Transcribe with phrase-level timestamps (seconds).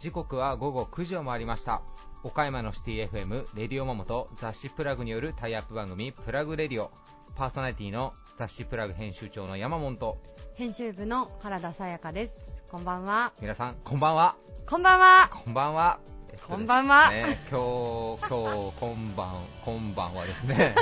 [0.00, 1.80] 時刻は午後9時を回りました。
[2.24, 6.90] 岡山のシティ FM レディオマモと雑誌プラグによるタイアップ番組プラグレディオ。
[7.36, 10.18] パーソナリティの雑誌プラグ編集長の山本。
[10.54, 12.44] 編集部の原田さやかです。
[12.68, 13.32] こんばんは。
[13.40, 14.34] 皆さんこんばんは。
[14.66, 15.30] こんばんは。
[15.32, 16.00] こんばんは、
[16.32, 20.74] えっと、こんばんは、ね、今日今日今晩今晩はですね。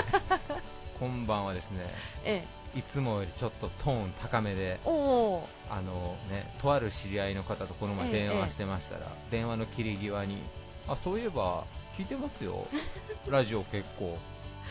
[0.99, 1.87] 今晩はですね、
[2.25, 10.43] ええ、いつもよりちょっとトーン高めで、あのね、とある知り合いの方とこの前電話してましたら、 え、電話の切り際に、
[10.89, 11.65] あそういえば
[11.97, 12.67] 聞いてますよ、
[13.29, 14.17] ラジオ結構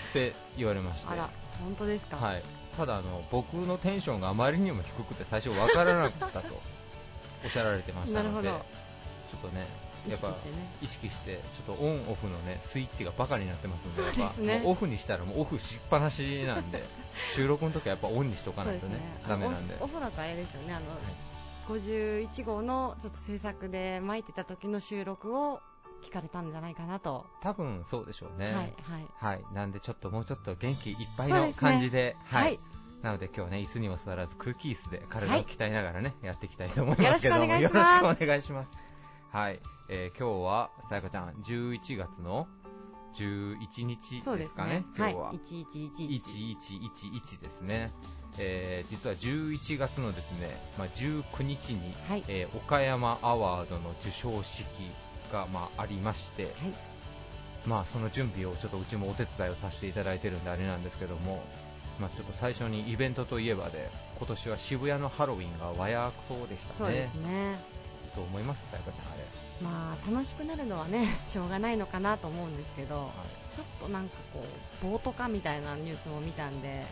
[0.09, 1.29] って言われまして、あら
[1.61, 2.43] 本当ですか、はい、
[2.77, 6.61] ただあの僕のテンションがあまりにも低くて最初分からなかったと
[7.43, 8.49] おっしゃられてましたので、
[9.29, 9.67] ちょっとね、
[10.07, 10.35] やっぱ
[10.81, 16.83] 意識して、ちょっとオンオフのねスイッチがバカになってますんで、ですね、オフにしたらもうオフしっぱなしなんで、
[17.35, 19.01] 収録の時はやっぱオンにしとかないとね、ね。
[19.27, 19.77] ダメなんで。
[19.79, 19.85] お。
[19.85, 25.61] おそらくあれですよね、あの、はい、51号のちょっと制作で巻いてた時の収録を
[26.03, 27.25] 聞かれたんじゃないかなと。
[27.41, 28.47] 多分そうでしょうね。
[28.47, 28.73] はい、はい。
[29.15, 32.59] はい、なんでちょっともうちょっと元気いっぱいの感じで、ね、はい、はい。
[33.01, 37.45] なので今日ね椅子にも座らず空気椅子で体を鍛えながらね、はい、やっていきたいと思いますけども。
[37.45, 38.88] よろしくお願いします
[39.31, 42.47] はい、えー、今日はさやかちゃん11月の
[43.13, 44.85] 11日ですかね、ね。
[44.97, 47.91] 今日は、はい、1111ですね、
[48.39, 54.65] えー、実は11月のですね、まあ、19日に、はい、えー、岡山アワードの授賞式
[55.31, 56.53] が、まあ、ありまして、はい、
[57.67, 61.43] まあ、その準備をちょっとうちもお手伝いをさせていただいてるんであれなんですけども、
[61.99, 66.79] まあ、ちょっと最初にイベントといえばで今年は渋谷のハロウィンが和やそうでしたね。
[66.79, 67.79] そうですね。
[68.15, 69.05] どう思いますさやかちゃん
[69.61, 73.07] まあ楽しくなるのはね しょうがないのかなと思うんですけど、は
[73.51, 74.43] い、ちょっとなんかこ
[74.83, 76.85] うボート化みたいなニュースも見たんで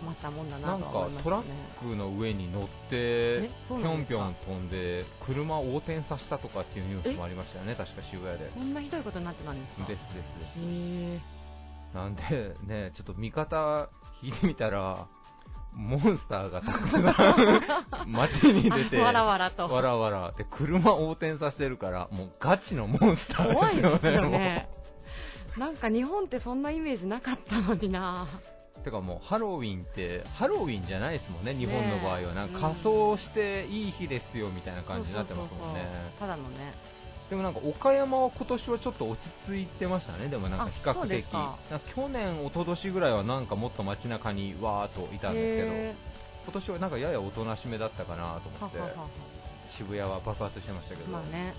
[0.00, 7.74] 困ったもんだなと思います、ね、なんかトラックの上に乗ってぴょんぴょん飛んで車を横転させたとかっていうニュースもありましたよね。
[7.74, 8.50] 確か渋谷で。
[8.50, 9.86] そんなひどいことになってたんですか？
[9.86, 11.36] ですですです。
[11.94, 13.88] なんでねちょっと見方
[14.22, 15.06] 聞いてみたら
[15.76, 16.98] モンスターがたくさ
[18.04, 19.68] ん街に出て、 わらわらと。
[19.68, 20.32] わらわら。
[20.32, 23.82] で、車横転させてるから、もうガチのモンスターですよね。
[23.82, 24.68] 怖いですよね。
[25.58, 28.26] なんか日本ってそんなイメージなかったのにな
[28.84, 35.86] てかもうハロウィンってハロウィンじゃないですもんね、日本の場合は、なんか仮装していい日ですよみたいな感じになってますもんね、
[36.18, 36.72] ただのね
[37.30, 41.24] でもなんか岡山は今年はちょっと落ち着いてましたね、でもなんか比較的、
[41.94, 45.96] 去年、一昨年ぐらいはなんかもっと街中にわーっといたんですけど、
[46.44, 49.08] 今年はなんかややおとなしめだったかなと思って、ははは
[49.66, 51.54] 渋谷は爆発してましたけど、まあね、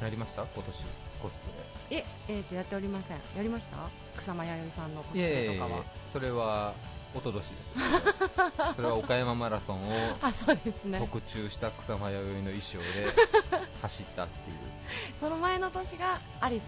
[0.00, 0.42] やりました？
[0.42, 0.84] 今年
[1.20, 1.98] コスプレ。
[1.98, 3.76] え、えー、とやっておりません、やりました？
[4.16, 5.82] 草間彌生さんのコスプレとかは。
[6.12, 6.74] それは
[7.16, 7.74] おととしです。
[8.76, 9.92] それは岡山マラソンを
[10.98, 12.84] 特注した草間彌生の衣装で
[13.82, 14.56] 走ったっていう。
[15.18, 16.64] その前の年がアリス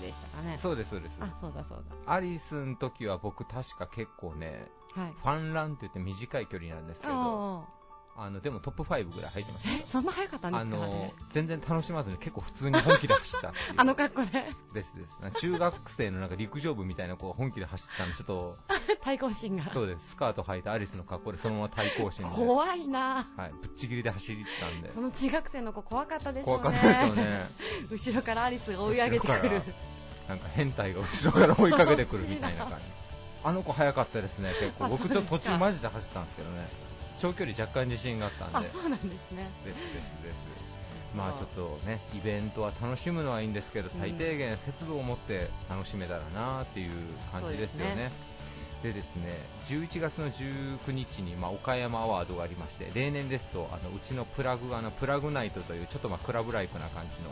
[0.00, 0.56] でしたかね。
[0.58, 1.18] そうですそうです。
[1.20, 2.12] あそうだそうだ。
[2.12, 7.66] アリスの時は僕確か結構ね、はい、ファンランって言って短い距離なんですけど
[8.14, 9.86] あのでもトップ5ぐらい入ってました。
[9.86, 14.44] そんな早かったんですか、ね、全然楽しまずに結構普通に本気で走ったあの格好で。
[14.74, 15.40] ですです。
[15.40, 18.58] 中学生のなんか陸上部みたいな子が本気で走ったんでちょっと。
[19.02, 19.64] 対抗心が。
[19.70, 20.10] そうです。
[20.10, 22.30] スカート履いたアリスの格好でそのまま対抗心で。
[22.30, 23.26] 怖いな。
[23.36, 23.52] はい。
[23.60, 24.92] ぶっちぎりで走ったんで。
[24.92, 26.62] その中学生の子怖かったでしょうね。
[26.62, 27.46] 怖かったでしょうね。
[27.90, 29.62] 後ろからアリスが追い上げてくる。
[30.28, 32.84] なんか変態が後ろから追いかけてくるみたいな感じ。
[33.44, 34.88] あの子早かったですね結構。
[34.88, 36.68] 僕ちょっと途中マジで走ったんですけどね
[37.18, 38.68] 長距離若干自信があったんで。
[38.70, 39.50] そうなんですね。
[39.64, 40.62] ですですです。
[41.14, 46.90] まあちょっとねイベントは楽しむのはいいんですけど、最低限節度を持って楽しめたらなっていう
[47.30, 48.10] 感じですよね。
[48.82, 57.30] でですね11月の19日に、まあ、岡山アワードがありまして例年ですとあのうちのプラグあのプラグナイトというちょっとまあクラブライクな感じの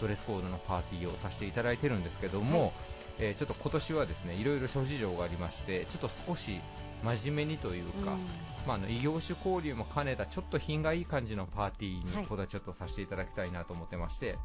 [0.00, 2.72] ドレスコードのパーティーをさせていただいてるんですけども、はい、
[3.18, 6.60] えー、ちょっと今年はですねいろいろ諸事情がありましてちょっと少し
[7.04, 8.18] 真面目にというか、うん、
[8.66, 14.38] まあ、あの異業種交流も兼ねたちょっと品がいい感じのパーティーにこだちょっとさせていただきたいなと思ってまして、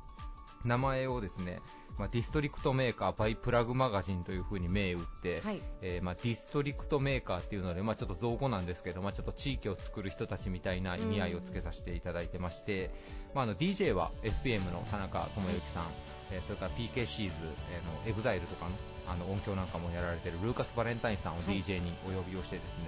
[0.65, 1.62] 名前をですね、
[1.97, 12.91] まあ、 District Maker by PLUG Magazine という風に銘打って、はい、えー、まあ、 District Maker っていうので、まあ、ちょっと造語なんですけど、まあ、ちょっと地域を作る人たちみたいな意味合いをつけさせていただいてまして、
[13.33, 15.85] まあ、あの DJ は FM の田中智之さん、
[16.31, 17.31] えー、それから PKCZ、
[17.71, 18.71] えー、の EXILE とかの
[19.07, 22.85] あの音響なんかもやられているルーカス・バレンタインさんを DJ にお呼びをしてですね、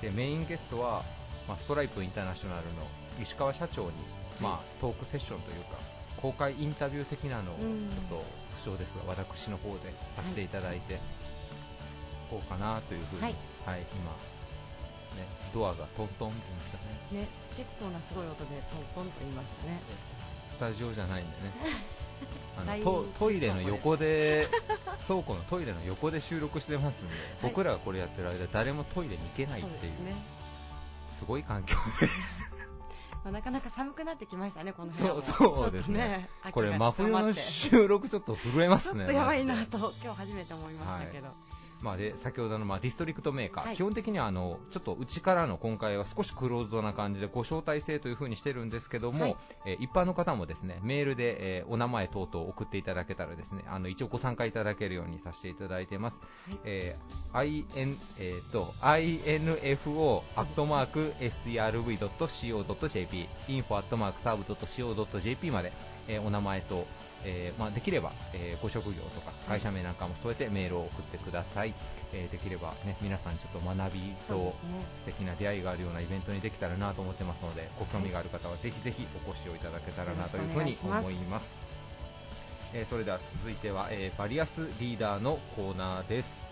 [0.00, 1.04] はい、でメインゲストは、
[1.46, 2.86] まあ、ストライプインターナショナルの
[3.20, 3.92] 石川社長に、
[4.40, 5.78] まあ、トークセッションというか
[6.16, 7.64] 公開インタビュー的なのをちょっ
[8.08, 8.24] と
[8.56, 10.98] 不詳ですが私の方でさせていただいて、
[12.28, 13.34] こうかなというふうに、はい、
[13.64, 14.10] はい、今
[15.52, 17.22] ドアがトントンって言いましたね。
[17.22, 19.80] ね結構なすごい音でトントンと言いましたね。
[20.50, 21.52] スタジオじゃないんでね
[22.56, 24.48] あのトトイレの横で
[25.06, 30.14] 倉庫のトイレの横で収録してますんで、僕らがこれやってる間誰もトイレに行けないっていう、ね、
[31.10, 32.08] すごい環境で
[33.24, 35.20] まあ、なかなか寒くなってきましたね、この部屋も。
[35.20, 35.98] そうそうですね。
[35.98, 39.00] ねこれ真冬の収録ちょっと震えますね。
[39.00, 41.26] ちょっとやばいなと今日初めて思いましたけど。
[41.26, 41.47] はい
[41.80, 49.36] まあ、で先ほどのまあディストリクトメーカー、はい、基本的にはあのちょっとうちからの今回は少しクローズドな感じでご招待制というふうにしてるんですけども、はい、
[49.66, 56.20] えー、一般の方もですねメールで、えー、お名前等々送っていただけたらですねあの一応ご参加いただけるようにさせていただいてます。
[56.20, 65.72] はい、えー、IN えー、と info アットマーク strv.co.jp info アットマークサーブ .co.jp まで、
[66.08, 66.86] えー、お名前と
[67.24, 71.74] えーまあ、できれば、えー、ご職業とか会社名なんかも添えてメールを送ってください、
[72.12, 74.54] えー、できれば、ね、皆さんちょっと学びと
[74.96, 81.54] 素敵な出会いがあるようなイベントにできたらなと思ってますのでご興味がある方はぜひぜひお越しをいただけたらなというふうに思います。
[82.74, 86.48] えー、それでは続いては、えー、バリアスリーダーのコーナーです。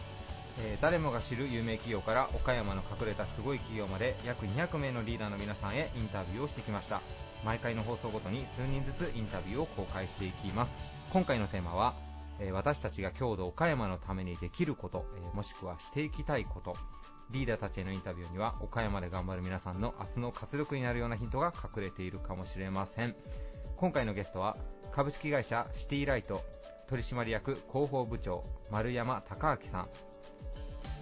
[0.59, 7.03] えー、誰もが知る有名企業から岡山の隠れたすごい企業まで約200名のリーダーの皆さんへインタビューをしてきました
[7.45, 10.77] 毎回の放送ごとに数人ずつインタビューを公開していきます。
[11.13, 11.95] 今回のテーマは、
[12.41, 16.77] えー、私たちが郷土岡山のためにできること、えー、もしくはしていきたいこと。
[17.31, 23.17] リーダーたちへのインタビューには岡山で頑張る皆さんの明日の活力になるようなヒントが隠れているかもしれません。
[23.77, 24.57] 今回のゲストは
[24.93, 26.43] 株式会社シティライト
[26.89, 29.89] 取締役広報部長丸山隆明さん。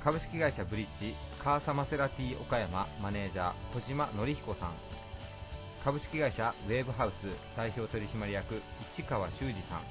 [0.02, 4.94] 株式会社ブリッジカーサマセラティ岡山マネージャー小島則彦さん。
[5.84, 7.26] 株式会社ウェーブハウス
[7.58, 9.82] 代表取締役市川修二さん。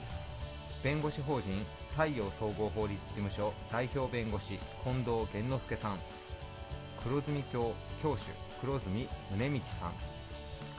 [0.84, 6.00] 弁護士法人太陽総合法律事務所代表弁護士近藤源之助さん。
[7.04, 8.24] 黒住教教主
[8.60, 9.08] 黒住
[9.38, 9.94] 宗道さん。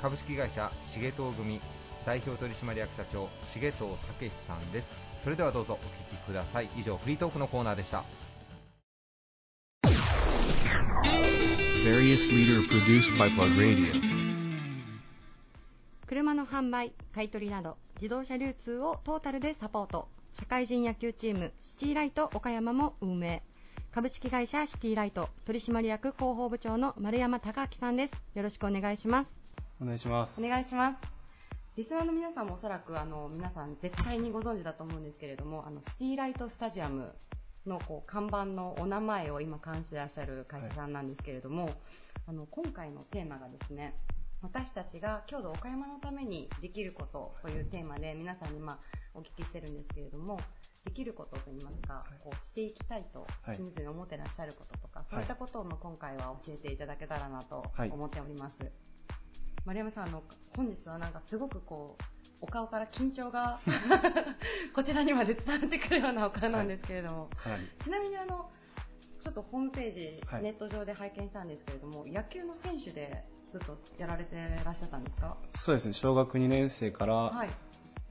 [0.03, 1.61] 株式会社重藤組
[2.05, 3.85] 代表取締役社長重藤
[4.21, 4.99] 武さんです。
[5.23, 6.69] それではどうぞお聞きください。
[6.77, 8.03] 以上フリートークのコーナーでした。
[16.15, 20.07] 車の販売、買取など自動車流通をトータルでサポート。
[20.33, 23.43] 社会人野球チームシティライト岡山も運営。
[23.91, 25.29] 株式会社シティライト。
[25.45, 28.13] 取締役広報部長の丸山隆明さんです。
[28.37, 29.35] よろしくお願いします。
[29.83, 30.41] お願いします。
[30.41, 30.99] お願いします。
[31.77, 37.13] リスナーの皆さんもおそらくあの皆さん絶対にご存知だと思うんですけれどもあのシティライトスタジアム
[37.67, 41.75] のこう看板のお名前を今冠していらっしゃる会社さんなんですけれども、はい、
[42.29, 43.97] あの今回のテーマがですね
[44.45, 48.79] 私たちが郷土岡山のためにできることというテーマで皆さんにまあ
[49.15, 50.39] お聞きしてるんですけれども、
[50.85, 58.59] できることといいますか、こうしていきたいと常々思ってらっしゃることとか、そういったことを今回は教えていただけたらなと思っております。
[59.65, 60.23] 丸山さん、の
[60.55, 62.05] 本日はなんかすごくこう、
[62.43, 63.59] お顔から緊張が
[64.75, 67.83] こちらにまで伝わってくるようなお顔なんですけれども、はい。
[67.83, 68.51] ちなみにあの、
[69.21, 73.25] ちょっとホームページ、ネット上で拝見したんですけれども、野球の選手で
[73.55, 75.37] ずっとやられてらっしゃったんですか？
[75.55, 75.93] そうですね。
[75.93, 77.33] 小学2年生から、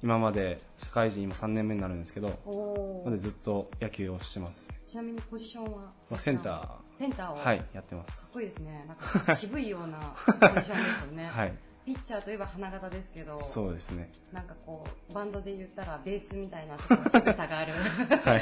[0.01, 4.69] 今まで社会人今3年目になるんですけどまでずっと野球をしてます。
[4.88, 6.69] ちなみにポジションは、まあ、センター。
[6.98, 7.36] センターを？
[7.36, 8.22] はいやってます。
[8.22, 8.85] かっこいいですね。
[8.88, 11.23] なんか 渋いようなポジションですよね。
[11.31, 11.54] はい。
[11.85, 14.09] ピッチャーといえば花形ですけどそうですね。
[14.31, 17.73] なんかこうバンドで言ったらベースみたいなちょっと渋さがある、
[18.23, 18.42] はい、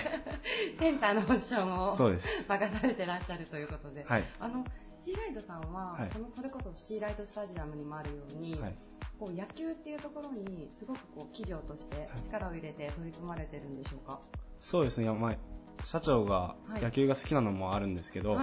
[0.77, 2.07] センターのポジションを任
[2.47, 4.63] されてらっしゃるということで、はい、あの
[5.03, 8.75] シティライトさんは、はい、そのそれこそシティライトスタジアムにもあるように、はい、
[9.19, 14.19] こう野球っていうところにすごくこう企業として力を入れて取り組まれてるんでしょうか、
[14.59, 15.35] そうですね、まあ、
[15.85, 18.37] 社長が野球が好きなのもあるんですけど、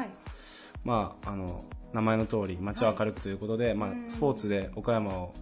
[0.82, 1.62] まあ、あの
[1.92, 5.34] 名前の通り街を明るくということで、まあ、スポーツで岡山を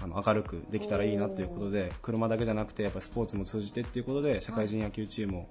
[0.00, 5.48] あの明るくできたらいいなということで車だけじゃなくてやっぱスポーツも通じてっていうことで社会人野球チームを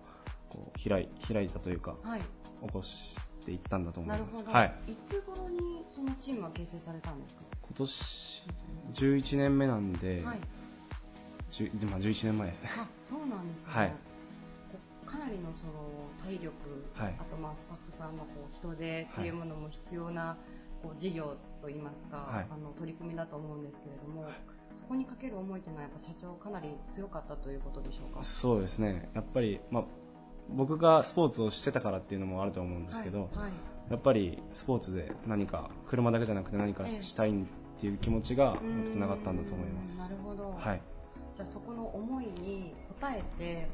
[0.49, 2.21] こう開い開いたというか、はい、
[2.65, 3.15] 起こし
[3.47, 4.45] ていったんだと思います。
[4.45, 4.73] はい。
[4.91, 7.43] いつ頃にそのチームは形成されたんですか？
[7.61, 8.43] 今年
[8.93, 10.35] 11年目なんで、はい、まあ、
[11.99, 12.69] 11年前ですね。
[12.77, 13.71] あ、そうなんですね。
[13.73, 13.93] はい。
[15.05, 15.71] かなりのその
[16.21, 16.51] 体力、
[16.93, 20.35] はい、あとまあスタッフさんのこう人手っていうものも必要な
[20.83, 24.25] こう事業といいますか、はい、あの取り組みだと思うんですけれども、
[24.75, 28.21] そこにかける思いというのはやっぱ社長かなり強かったということでしょうか？
[28.21, 29.09] そうですね。
[29.15, 29.83] やっぱりまあ
[30.49, 33.51] 僕がスポーツをしてたからっていうのもあると思うんですけど、はいはい、
[33.91, 37.33] やっぱりスポーツで何か車だけじゃなくて何かしたいっ
[37.79, 38.57] ていう気持ちが
[38.89, 40.11] つながったんだと思います。
[40.11, 40.81] なるほど、はい、
[41.35, 43.67] じゃあそこの思いに応えて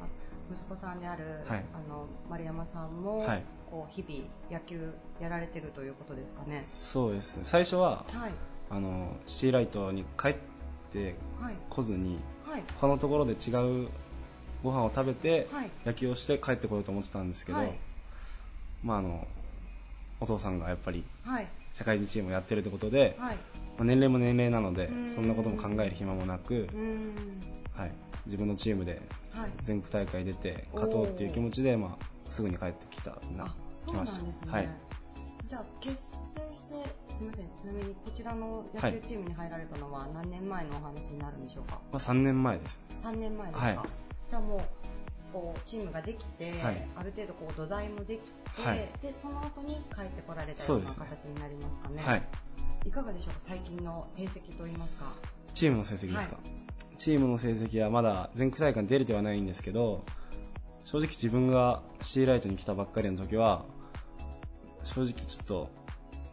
[0.52, 3.26] 息子さんである、はい、あの丸山さんも、
[3.72, 6.66] こう日々野球やられてるということですかね。
[6.68, 7.44] そうですね。
[7.46, 8.32] 最初は、はい、
[8.70, 10.36] あのシティライトに帰っ
[10.92, 11.16] て
[11.70, 13.90] 来ずに、はい、他のところで違う
[14.64, 17.60] ご飯を食べて、はい、野球をして帰ってこようと思ってたんですけど、
[18.84, 19.28] まああの
[20.20, 21.04] お父さんがやっぱり、
[21.74, 23.32] 社会人チームをやってるってことで、ま
[23.80, 26.70] あ、年齢も年齢なのでそんなことも考える暇もなく、
[27.76, 27.92] はい、
[28.26, 29.02] 自分のチームで
[29.62, 33.54] 全国大会出て勝とうっていう気持ちで、まあ、すぐに帰ってきたな
[33.86, 34.70] 来ました、ね、はい、
[35.46, 36.02] じゃあ結
[36.36, 36.76] 成して
[37.10, 37.46] すみません。
[37.58, 42.80] ちなみにこちらの野球チームに入られたのは何年前のお話になるんでしょうか、まあ、3年前です。
[43.04, 43.80] 3年前ですか、はい、
[44.30, 44.62] じゃあもう
[45.34, 48.20] こうチームができて、はい、ある程度こう土台もでき
[48.62, 52.24] て、はい、でその後に帰ってこられたような形になりますかね、はい、
[52.86, 53.40] いかがでしょうか？
[53.48, 55.06] 最近の成績といいますか。
[55.54, 56.38] チームの成績ですか、
[56.98, 60.04] チームの成績はまだ全国大会に出れてはないんですけど
[60.84, 63.66] 正直自分がシーライトに来たばっかりの時は
[64.84, 65.70] 正直ちょっと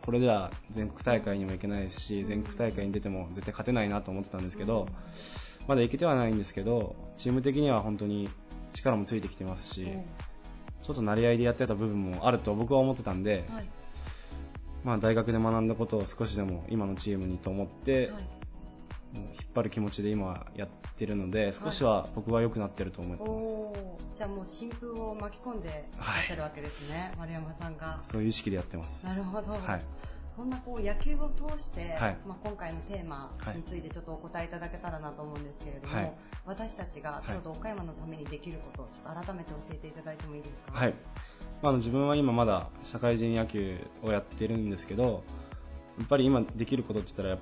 [0.02, 4.86] これでは全国大会にも行けないですし全国大会に出ても絶対勝てないなと思ってたんですけど、
[5.70, 8.28] まだ行けてはないんですけどチーム的には本当に
[8.72, 9.86] 力もついてきてますし、
[10.82, 13.64] ちょっと成り合いでやってた部分もあると僕は思ってたんで、はい、
[14.82, 18.22] まあ、大学で学んだことを少しでも今のチームにと思って、はい。
[19.12, 23.38] 引っ張る気持ちで今やってるので少しは僕は良くなってると思ってます、は
[23.72, 27.98] い、じゃあもう新風を巻き込んでらっしゃるわけですね、はい、丸山さんが。
[28.02, 29.06] そういう意識でやってます。
[29.06, 29.60] なるほど、はい、
[30.34, 36.12] そんなこう野球を通して、はい、まあ、今回のテーマについてちょっとお答えいただけたらなと思うんですけれども、はい、
[36.46, 40.94] 私たちが京都岡山のためにできることをちょっと改めて教えていただいてもいいですか、はい。
[41.62, 45.24] まあ、自分は今まだ社会人野球をやってるんですけど
[45.98, 47.38] やっぱり今できることって言ったら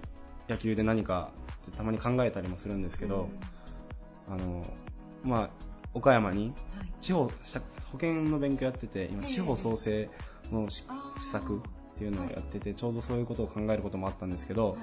[0.48, 1.30] 野球で何か
[1.68, 3.28] ってたまに考えたりもするんですけど、
[4.28, 4.64] あの
[5.22, 5.50] まあ、
[5.94, 6.52] 岡山に
[7.00, 7.30] 地方、保
[7.92, 10.08] 険の勉強やってて今地方創生
[10.50, 10.84] の施
[11.20, 11.62] 策
[11.98, 14.78] っていうのをやっててちょうどそういうことを考えることもあったんですけど、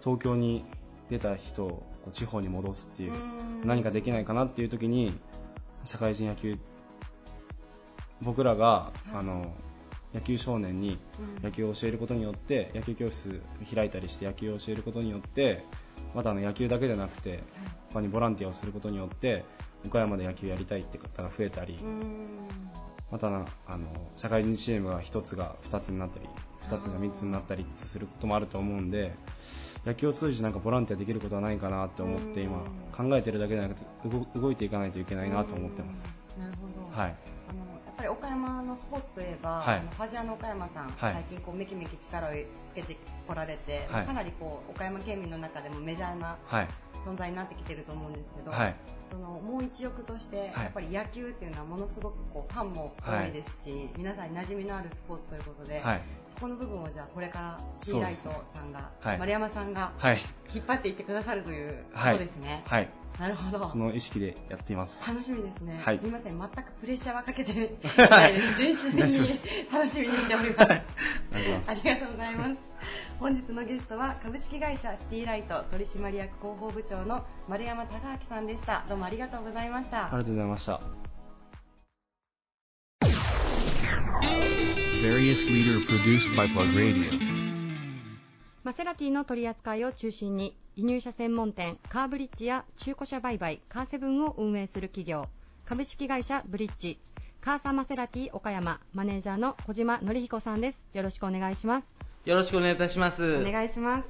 [0.00, 0.64] 東京に
[1.10, 3.12] 出た人を地方に戻すっていう
[3.64, 5.12] 何かできないかなっていう時に
[5.84, 6.56] 社会人野球
[8.20, 9.52] 僕らが、あの
[10.14, 10.96] 野球少年に
[11.42, 13.42] 野球を教えることによって、野球教室
[13.74, 15.64] 開いたりして野球を教えることによって
[16.14, 17.42] またあの野球だけじゃなくて
[17.92, 19.44] 他にボランティアをすることによって
[19.84, 21.78] 岡山で野球やりたいって方が増えたり
[23.12, 23.46] またあの
[24.16, 26.26] 社会人チームが1つが2つになったり
[26.68, 29.12] 2つが3つになったりすることもあると思うんで
[29.84, 32.64] 野球を通じてなんかボランティアできることはないかなって思って今
[32.96, 33.86] 考えてるだけじゃなくて
[34.38, 36.06] 動いていかないといけないなと思ってます。
[36.38, 37.14] なるほど、はい。
[38.02, 42.30] ぱり岡山のスポーツといえば、はい、あのファジアの岡山さん、はい、最近こうめきめき力を
[42.66, 46.36] つけてこられて、はい、かなりこう岡山県民の中でもメジャーな
[47.04, 48.52] 存在になってきてると思うんですけど、
[49.10, 55.82] そのもう一翼として、やっぱり野球っていうのはものすごくこうファンも多いですし、皆さんに馴染みのあるスポーツということで、
[56.26, 59.92] そこの部分をじゃあこれからシーライトさんが、丸山さんが
[60.54, 62.62] 引っ張っていってくださるということですね。
[62.66, 63.66] はいなるほど。
[63.66, 65.08] その意識でやっています。
[65.08, 65.78] 楽しみですね。
[65.84, 67.52] はい、すみません、全くプレッシャーはかけて
[68.10, 68.56] ないです。
[68.56, 69.20] 純粋に楽し
[70.00, 70.72] みにしております。
[71.70, 72.71] ありがとうございます。
[73.18, 78.84] 本日のゲストは株式会社シティライト取締役広報部長の丸山隆明さんでした。
[78.88, 80.06] どうもありがとうございました。
[80.06, 80.80] ありがとうございました。
[88.62, 95.26] マセラティの取り扱いを中心に輸入車専門店カーブリッジや中古車売買カーセブンを運営する企業
[95.64, 97.00] 株式会社ブリッジ
[97.40, 103.38] カーサマセラティ岡山マネージャーの小島則彦さんですよろしくお願いしますよろしくお願いいたします。
[103.38, 104.04] お願いします。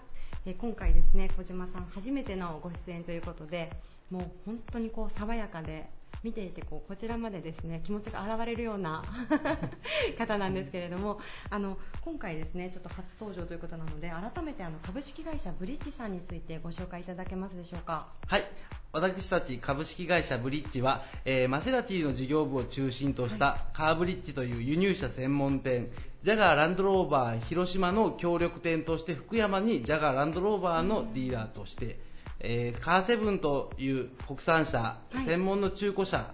[0.44, 3.70] え今回ですね小島さん初めてのご出演ということで
[4.10, 5.88] もう本当にこう爽やかで
[6.22, 9.02] 見ていてこうこちらまでですね気持ちが現れるような
[10.18, 18.08] 方なんですけれどもあの今回ですねちょっと初登場ということなので改めてあの株式会社ブリッジさんについてご紹介いただけますでしょうか。
[18.26, 18.44] はい。
[18.92, 25.88] 私たち株式会社ブリッジは、えー、マセラティの事業部を中心としたカーブリッジという輸入車専門店、
[26.22, 31.98] ジャガーランドローバー広島の協力店として福山にジャガーランドローバーのディーラーとして、
[32.38, 36.32] えー、カーセブンという国産車、はい、専門の中古車、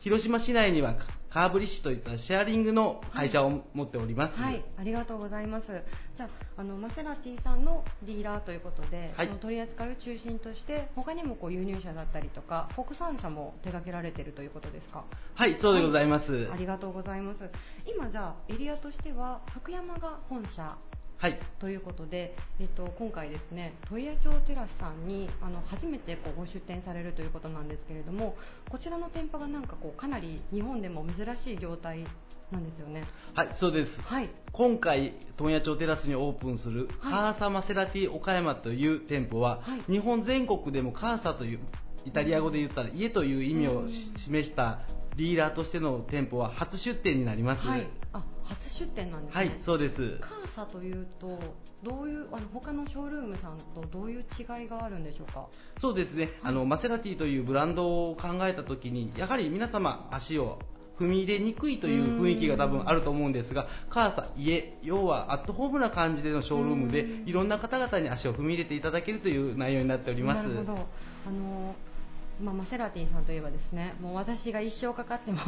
[0.00, 0.96] 広島市内には
[1.34, 4.40] カーブリッシュといったシェアリングの会社を持っております。
[4.40, 5.82] はい、はい、ありがとうございます。
[6.16, 15.02] じゃあ、あのマセラティさんのディーラーということで、はい、その取り扱いを中心として他にもこう輸入車だったりとか国産車も手掛けられているということですか？
[15.34, 16.34] はい、そうでございます。
[16.34, 17.50] はい、ありがとうございます。
[17.92, 20.78] 今じゃあエリアとしては福山が本社
[21.18, 28.36] はい、ということで、えっと、今回ですね問屋町テラスさんにあの初めてこうご出店されるということなんですけれども
[28.68, 32.04] こちらの店舗がなんかこうかなり日本でも珍しい業態
[32.50, 33.04] なんですよね。
[33.34, 41.60] はいそうです、はい、今回問屋町テラスにオープンする、はい、カーサマセラティ岡山という店舗は、はい、日本全国でもカーサという
[42.04, 44.80] イタリア語で言ったら家という意味を示した
[45.16, 47.84] リーダーとしての店舗は初出店になります、はい、あ
[48.48, 49.40] 初出店なんですね。
[49.40, 50.18] はいそうです。
[50.20, 51.38] カーサというと
[51.82, 55.46] どういうあの他のショールームさんとどういう違いがあるんでしょうか？
[55.78, 60.58] そうですね、はい、あのマセラティというブランドを考えた時にやはり皆様足を
[60.98, 70.46] 踏み入れにくいという雰囲気が多分あると思うんですが、カーサ、家、要はアットホームな感じでのショールームで、いろんな方々に足を踏み入れていただけるという内容になっております。
[70.46, 70.72] なるほど。
[71.26, 71.74] あの
[72.42, 75.38] まあ、マセラティさんといえばですねもう私が一生かかっても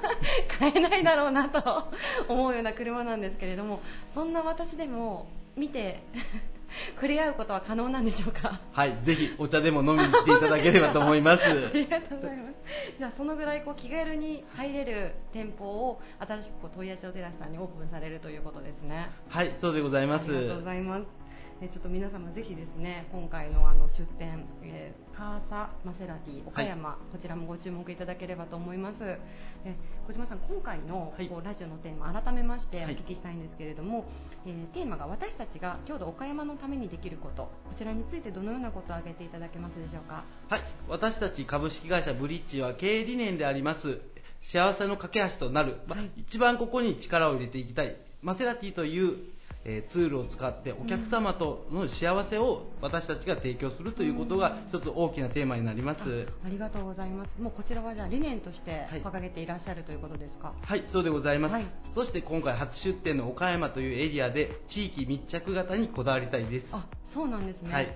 [0.58, 1.84] 買えないだろうなと
[2.28, 3.80] 思うような車なんですけれども
[4.14, 6.00] そんな私でも見て
[6.94, 8.60] 触れ合うことは可能なんでしょうか？
[8.72, 11.44] はいぜひお茶でも飲みに来ていただければと思います。
[11.44, 12.54] ありがとうございます。
[12.96, 19.10] じゃあそのぐらいこう気軽に入れる店舗を新しくこう問屋町テラスさんにオープンされるということですね。
[19.28, 20.30] はいそうでございます。
[20.30, 21.19] ありがとうございます
[21.62, 29.18] えちょっと皆様ぜひですね今回のあの出店、えー、カーサマセラティ岡山、はい、こちらもご注目いただければと思います。
[29.66, 29.74] え
[30.06, 34.06] 小島さん今回の、こうラジオのテーマ改めましてお聞きしたいんですけれども、はい、
[34.46, 40.24] えー、テーマが私たちが郷土岡山のためにできることこちらについてどのようなことを挙げていただけますでしょうか？
[40.48, 40.60] はい。
[40.88, 44.00] 私たち株式会社ブリッジは経営理念であります
[44.40, 49.18] 幸せの架け橋となる、まあ、一番ここに力を入れていきたいマセラティという
[49.64, 57.30] えツールを使ってお客様との幸せを私たちが提供するということが一つ大きなテーマになります、ありがとうございます。
[57.40, 60.52] もうこちらはじゃあ理念として掲げていらっしゃる、ということですか？
[60.62, 66.74] はいそうでございます、はい、そして今回初出店の岡山というエリアで地域密着型にこだわりたいです。
[66.74, 67.88] あそうなんですね、はい。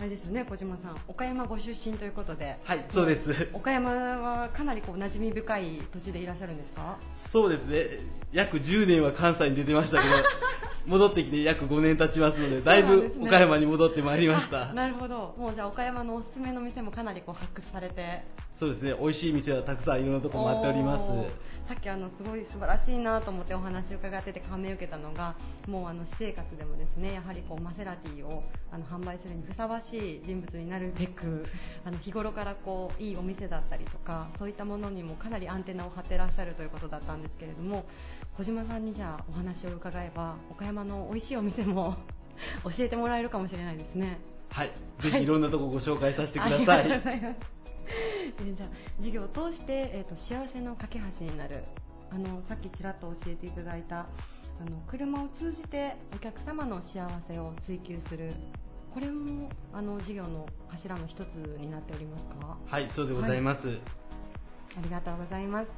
[0.00, 0.96] あれですね小島さん。
[1.06, 2.58] 岡山ご出身ということで。
[2.64, 3.48] はいそうです。
[3.52, 6.96] 岡山はかなりこう馴染み深い土地でいらっしゃるんですか？
[7.30, 7.86] そうですね。
[8.32, 10.14] 約10年は関西に出てましたけど
[10.86, 15.34] 戻ってきて約5年経ちますのでだいぶ岡山に戻ってまいりました、ね、なるほど。
[15.38, 18.24] もうじゃあ岡山のおすすめの店もかなりこう発掘されて。
[18.58, 18.94] そうですね。
[18.98, 21.08] 美味しい店はたくさんいろんなところ回っております。
[21.68, 25.34] さっきあのすごい素晴らしいなと思ってお話を伺ってて感銘を受けたのが
[25.68, 31.46] もうあの私生活でもですねやはりこうマセラティをあの販売するにふさわしい人物になるべく
[31.84, 37.84] あの日頃からこういいお店だったりとかそういったものにもかなりアンテナを張ってらっしゃるということだったんですけれども
[38.36, 41.96] 小島さんにじゃあお話を伺えば岡山の美味しいお店も
[42.64, 44.18] 教えてもらえるかもしれないですね。
[44.50, 44.70] はい。
[45.00, 45.26] ぜひい。
[45.26, 47.00] ろんなとこご紹介させてください、は
[48.56, 51.62] じゃあ授業を通して、えーと、幸せの架け橋になる
[52.10, 54.06] あのさっきちらっと教えていただいた
[54.60, 58.32] あの車を通じてお客様の幸せを追求する
[58.92, 62.56] これもあの事業の柱の一つになっておりますか？
[62.66, 65.68] はいそうでございます、はい、ありがとうございます。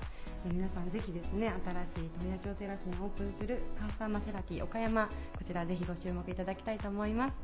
[0.53, 1.53] 皆さんぜひですね
[1.95, 5.07] 新しい富谷町テラスにオープンするカーサーマセラティ岡山。
[5.07, 7.35] こちらぜひご注目いただきたいと思います、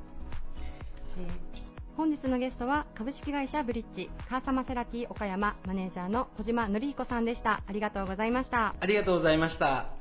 [1.19, 7.61] えー本日のゲストは株式会社ブリッジカーサマセラティ岡山マネージャーの小島則彦さんでした。
[7.67, 8.75] ありがとうございました。
[8.81, 10.00] ありがとうございました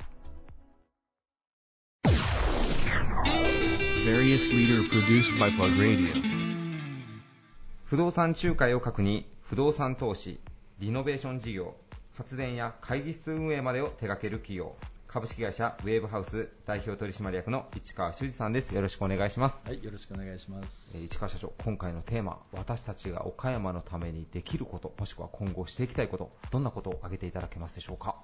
[7.84, 10.40] 不動産仲介を核に不動産投資
[10.78, 11.74] リノベーション事業
[12.16, 14.74] 発電や会議室運営までを手掛ける企業
[15.06, 18.72] 株式会社ウェーブハウス代表取締役の市川修司さんです。
[18.72, 19.66] よろしくお願いします。
[19.66, 20.96] はい、よろしくお願いします。
[20.96, 28.14] 市川社長、今回のテーマ、私たちが岡山のためにできること、もしくは今後していきたいこと、どんなことを挙げていただけますでしょうか？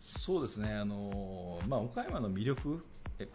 [0.00, 2.84] そうですね、あのまあ、岡山の魅力、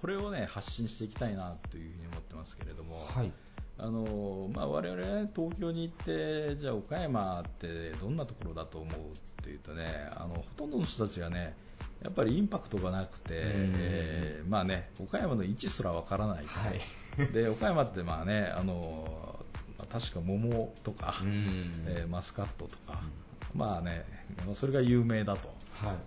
[0.01, 3.32] これを、ね、発信していきたいなというふうに思ってますけれども、はい。
[3.78, 11.58] あのまあ、我々、ね、東京に行ってじゃあ岡山ってどんなところだと思うっていうとねあのほとんどの人たちがね
[12.01, 19.43] やっぱりインパクトがなくて、えー、まあね、岡山の位置すらわからない、はい、で岡山ってまあねあの
[19.91, 21.15] 確か桃とか、
[21.88, 23.01] えー、マスカットとか、
[23.55, 24.05] まあね、
[24.53, 25.49] それが有名だと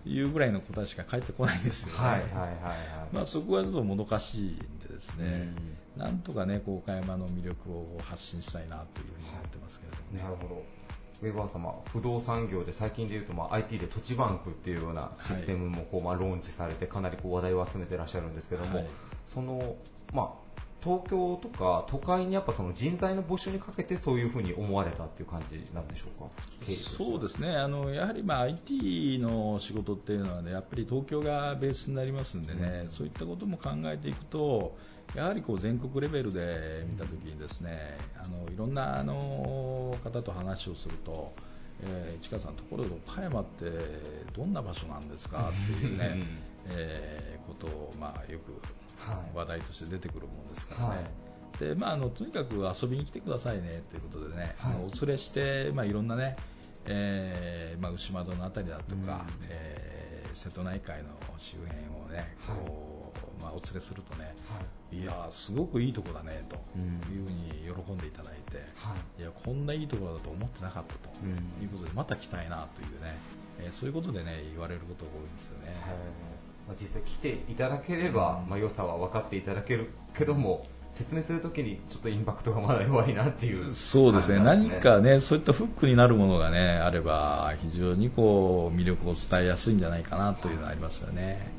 [0.05, 0.21] い。
[0.21, 2.55] うぐらいの答えしか返ってこないんですよね、はいはいはいはい
[3.13, 5.55] まあ、そこはちょっともどかしいんでですね、
[5.97, 10.79] なんとかね、岡山の魅力を発信したいなというふうに思ってますけれども、ね、なるほど。
[11.21, 18.87] ウェバー様、不動産業で最近でいうと、まあ、IT で土地バンクっていうようなシステムもこう、まあ、ローンチされてかなりこう話題を集めていらっしゃるんですけども、はい、
[19.27, 19.77] その、
[20.13, 20.48] まあ、
[20.89, 26.31] 東京とか都会にやっぱその人材の募集にかけてそういうふうに思われたっていう感じなんでしょうか？
[26.75, 27.55] そうですね。
[27.57, 34.77] あのやはりまあ IT の仕事っていうのはねやっぱり東京がベースになりますんでね、うん、そういったことも考えていくと
[35.15, 41.33] やはりこう全国レベルで見たときにですねあのいろんなあの方と話をすると
[41.81, 43.67] えー、市川さんところで岡山って
[44.37, 45.53] どんな場所なんですか？
[45.77, 46.25] っていうね、
[46.71, 48.61] えー、ことを、まあ、よく
[49.35, 50.89] 話題として出てくるものですからね。
[50.89, 50.99] はい。
[51.59, 56.37] でまあ、あのとにかく遊びに来てくださいねということでね、はい、お連れして、まあ、いろんなね、
[56.87, 61.75] えーまあ、牛窓の辺りだとか、うん、えー、瀬戸内海の周辺
[62.07, 64.61] をね、こうまあ、お連れするとね、は
[64.93, 66.57] い、いやすごくいいとこだねと
[67.11, 71.11] いうふうに喜んでいただいて、はい、いやこんないいところだと思ってなかったと
[71.63, 73.17] いうことで、また来たいなというね、
[73.61, 75.75] えー、そういうことでね言われることが多いんですよね。
[76.69, 91.58] まあ、実際来ていただければ、まあ、良さは分かっていただけるけども、説明するときにちょっとインパクトがまだ弱いなっていう、ね、そうですね、何かね、そういったフックになるものがね、あれば、非常にこう魅力を伝えやすいんじゃないかなというのはありますよね。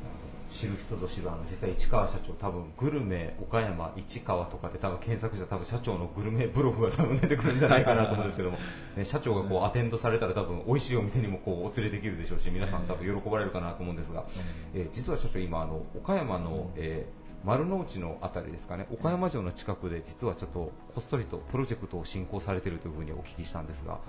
[0.50, 8.58] 知る人ぞ知るあの実際市川社長多分グルメ岡山市川とかで多分検索したら多分社長のグルメブログが多分出てくるんじゃないかなと思うんですけども、
[8.98, 14.26] ね、社長がこうアテンドされたら多分美味しいお店にもこうお連れできるでしょうし皆さん多分喜ばれるかなと思うんですが、
[14.74, 18.86] えー、実は社長今あの岡山の、えー丸の内の辺りですかね。
[18.92, 24.00] 岡山城の近くで実はちょっとこっそりとプロジェクトを進行されているというふうにお聞きしたんですが、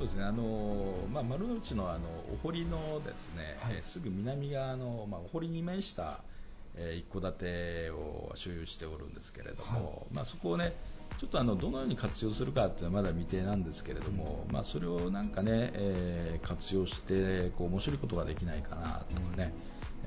[0.00, 1.98] そうですね、あのまあ、丸の内のあの
[2.32, 6.22] お堀のですね、はい、すぐ南側の、まあ、お堀に面した、
[6.74, 10.72] えー、一戸建てを所有しておるんですけれども、はい、まあ、そこをね、
[11.18, 19.52] ちょっとあのどのように活用するかっていうのはまだ未定なんですけれども、うん、まあ、それをなんかね、えー、活用してこう面白いことができないかなとかね、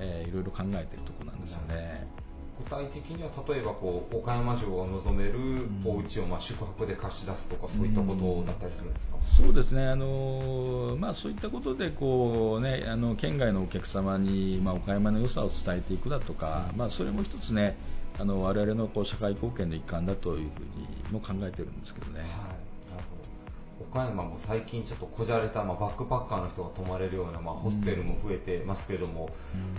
[0.00, 2.23] ん、えー、いろいろ考えているところなんですよね。
[2.58, 9.86] 具体的には例えばこう岡山城が望めるお家をまあ宿泊で貸し出すとかそういったことだったりするんですか、うん、そうですね。
[9.86, 17.76] あの、まあ、そういったことでこう、ね、あの県外のお客様に、まあ、岡山の良さを伝えていくだとか、うん、まあ、それも一つね
[18.18, 20.48] あの我々のこう社会貢献の一環だというふうに
[21.10, 22.20] も考えてるんですけどね。
[22.20, 22.28] はい。
[23.80, 29.30] 岡山も最近ちょっとこじゃれた、まあ、バックパッカーの人が泊まれるような、まあ、ホステルも増えてますけども、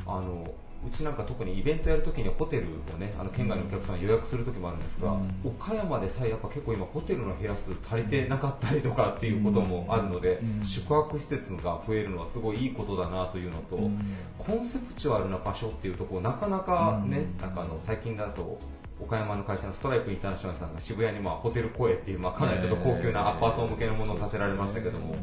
[0.06, 0.54] うん、あの
[0.88, 14.00] うちなんか特にイベントやるときにホテルをねあの県外のお客さん予約するときもあるんですが、うん、岡山でさえやっぱ結構今ホテルの部屋数足りてなかったりとかっていうこともあるので、うん、宿泊施設が増えるのはすごいいいことだなというのと、うん、
[14.38, 18.60] コンセプチュアルな場所っていうところなかなかね、なんかあの最近だと
[19.00, 25.16] 岡山の会社のストライプインターナショナルさんが渋谷にまあホテルコエっていう、まあ、かなりちょっと高級なアッパー層向けのものを建てられましたけども、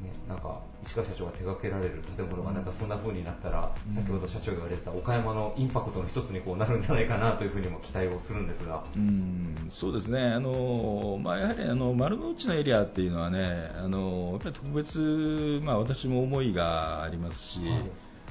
[0.00, 8.84] ね、なんか市川社長が手掛けられる建物がなんかそんな風になったら、先ほど社長が言われた岡山のインパクトの一つにこうなるんじゃないかなというふうにも期待をするんですが。
[8.96, 10.20] うんそうですね。
[10.20, 17.80] あの、まあ、やはりあの丸の内のエリアっていうのはねあのやっぱり特別、まあ、私も思いがありますし、はい、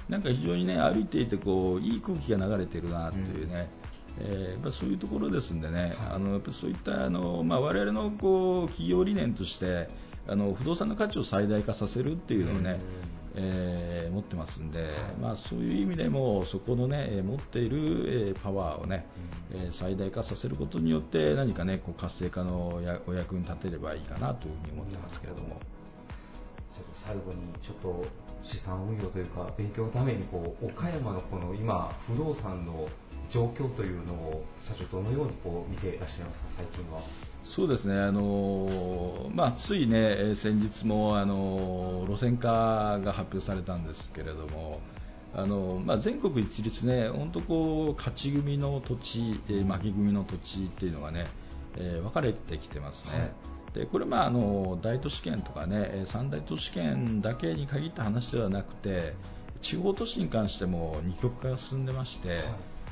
[0.10, 3.70] なんか非常にね歩いていてこういい空気が流れてるなというね、
[4.20, 4.26] うん。
[4.26, 9.88] えー、やっぱそういうところですんでね、あのやっぱそういったあの、まあ、我々のこう企業理念として
[10.28, 12.80] あの不動産の価値を最大化させるっていうのをね、
[13.36, 14.90] えー、持ってますんで、
[15.22, 19.06] まあ、そういう意味でもそこのね持っている、えパワーをね、
[19.54, 25.60] え最大化させることによって何かねこう活性化のお役に立てればいいかなというふうに思ってますけれども。
[26.74, 28.04] ちょっと最後にちょっと
[28.42, 32.88] 資産運用というか勉強のためにこう岡山のこの今不動産の
[33.30, 37.00] 状況というのを社長どのようにこう見ていらっしゃいますか最近は。
[37.44, 44.80] そうですね、あのまあ、ついね、先日もあの路線価が発表されたんですけれども、
[45.36, 51.28] あのまあ、全国一律ね、本当こう勝ち組の土地、えー、負け組の土地っていうのがね、
[51.78, 53.20] えー、分かれてきてますね。
[53.20, 53.32] はい
[53.74, 59.16] でこれまああの大都市圏とかね三大都市圏だけに限った話ではなくて
[59.62, 62.44] 地方都市に関しても二極化が進んでまして、はい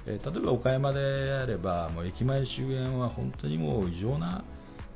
[0.06, 1.00] えー、例えば岡山で
[1.32, 4.44] あればもう駅前周辺は本当にもう異常な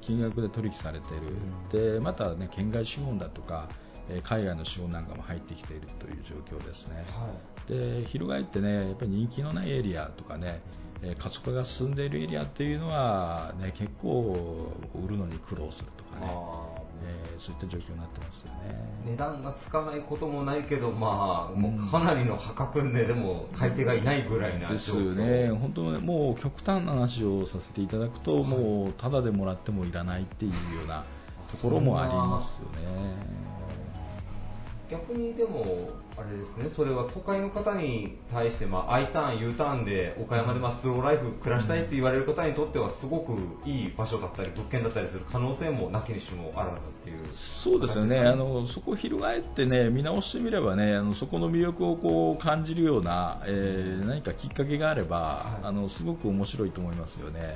[0.01, 1.27] 金額で取引されている、
[1.73, 3.69] うん、でまた、ね、県外資本だとか
[4.23, 7.27] 海外の資本なんかも入ってきているという状況ですね、は
[7.75, 10.61] い、で翻ってねやっぱり人気のないエリアとかね
[11.17, 16.27] 過疎化が進んでいるエリアっていうのは、ね、結構売るのに苦労するとかね
[17.03, 18.95] えー、そういった状況になってますよね。
[19.05, 31.03] 値段がつかないこともないけど、まあ、もうかなりの破格値でも買い手がいないぐらいなですね、本当ね、もう極端な話をさせていただくと、はい、もうただでもらってもいらないっていうような
[31.51, 33.45] ところもありますよね。
[34.89, 57.55] 逆にでも、あれですね、それは都会の方に対して、まあ、I ターン、U ターンで岡山でまあスローライフ暮らしたいって言われる方にとっては、すごくいい場所だったり、物件だったりする可能性もなきにしもあらずっていう、そうですよね、あのそこを翻ってね、見直してみればね、あのそこの魅力をこう感じるような、えー、何かきっかけがあれば、はい、あのすごく面白いと思いますよね。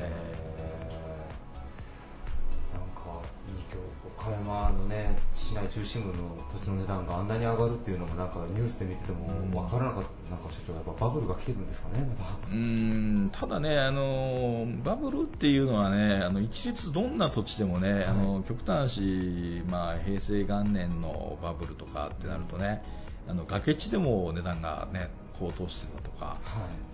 [4.29, 12.47] 岡山のね市内中心部の土地の値段があんなに上がるっていうのもなんかニュースで見てても分からなかった、なんか社長やっぱバブルが来てるんですかね、また。
[12.51, 22.83] うんただねあのバブルっていうのはねあの一律どんな土地でもね、はい、あの極端し、まあ、平成元年のバブルとかってなるとね
[23.27, 26.39] あの崖地でも値段がね高騰してたとか、はい。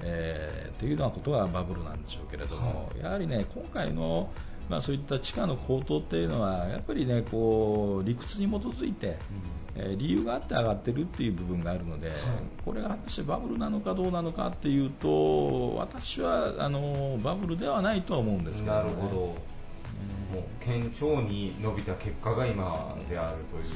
[0.04, 4.30] えー、っていうようなことがバブルなんでしょうけれども、はい、やはりね今回の
[4.70, 9.18] まあ、そういった地価の高騰っていうのはやっぱりねこう理屈に基づいて、
[9.76, 12.18] うん、えー、理由があって上がってるっていう部分があるので、はい、
[12.64, 19.56] これが果たしてバブルなのかどうなのかっていうと私はあのバブルではないとは思うんですけど、ね、なるほど。
[20.34, 23.70] もう堅調に伸びた結果が今であるというか。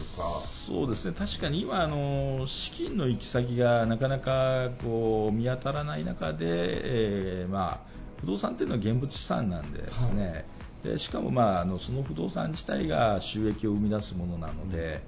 [0.43, 1.13] そうですね。
[1.17, 7.79] 確かに今あの資金の行き先がなかなかこう見当たらない中で、えー、まあ
[8.19, 10.45] 不動産っていうのは現物資産なんでですね、はい
[10.83, 15.01] でしかも、まあ、あのその不動産自体が収益を生み出すものなので、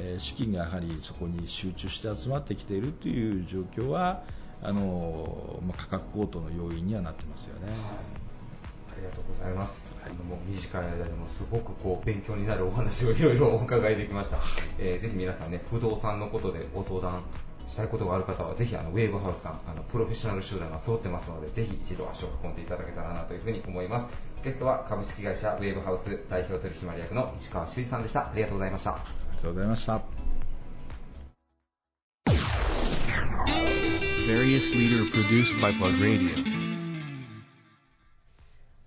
[0.00, 4.22] えー、資金がやはりそこに集中して集まってきているという状況は
[4.62, 7.66] あの、まあ、価格高騰の要因にはなってますよね。
[7.66, 8.28] はい
[8.98, 9.94] ありがとうございます。
[10.02, 14.38] はい、もう短い間でもすごくこう勉強になるお話をいろいろお伺いできました。
[14.80, 17.22] えー、ぜひ皆さんね、不動産のことでご相談
[17.68, 24.06] したいことがある方はぜひあのウェーブハウスさんあのプロフェッショナル集団が揃ってますのでぜひ一度足を運んでいただけたらなというふうに思います
[24.44, 28.30] ゲストは株式会社ウェーブハウス代表取締役の市川修一さんでした。
[28.30, 28.94] ありがとうございました。
[28.94, 28.98] あ
[29.30, 30.00] りがとうございました。
[34.28, 36.30] Various leader produced by Plug Radio.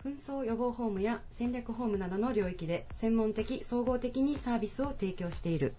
[0.03, 5.73] 紛争予防ホームや戦略ホームなどの領域で専門的総合的にサービスを提供している。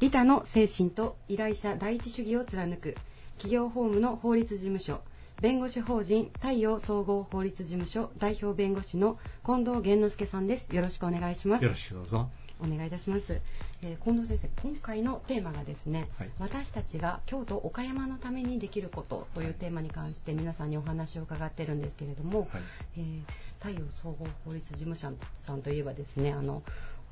[0.00, 2.96] 利他の精神と依頼者第一主義を貫く
[3.32, 5.00] 企業法務の法律事務所
[5.40, 10.74] 弁護士法人太陽総合法律事務所代表弁護士の近藤源之助さんです。
[10.74, 11.64] よろしくお願いします。
[11.64, 12.28] よろしくどうぞ。
[12.60, 13.40] お願いいたします、
[13.82, 22.62] えー、近藤先生今回のテーマがですね、はい、私たちが京都岡山のためにできることというテーマに関して皆さんにお話を伺ってるんですけれども、はい、
[22.96, 23.22] えー、
[23.64, 26.64] 太陽総合法律事務所さんといえばですねあの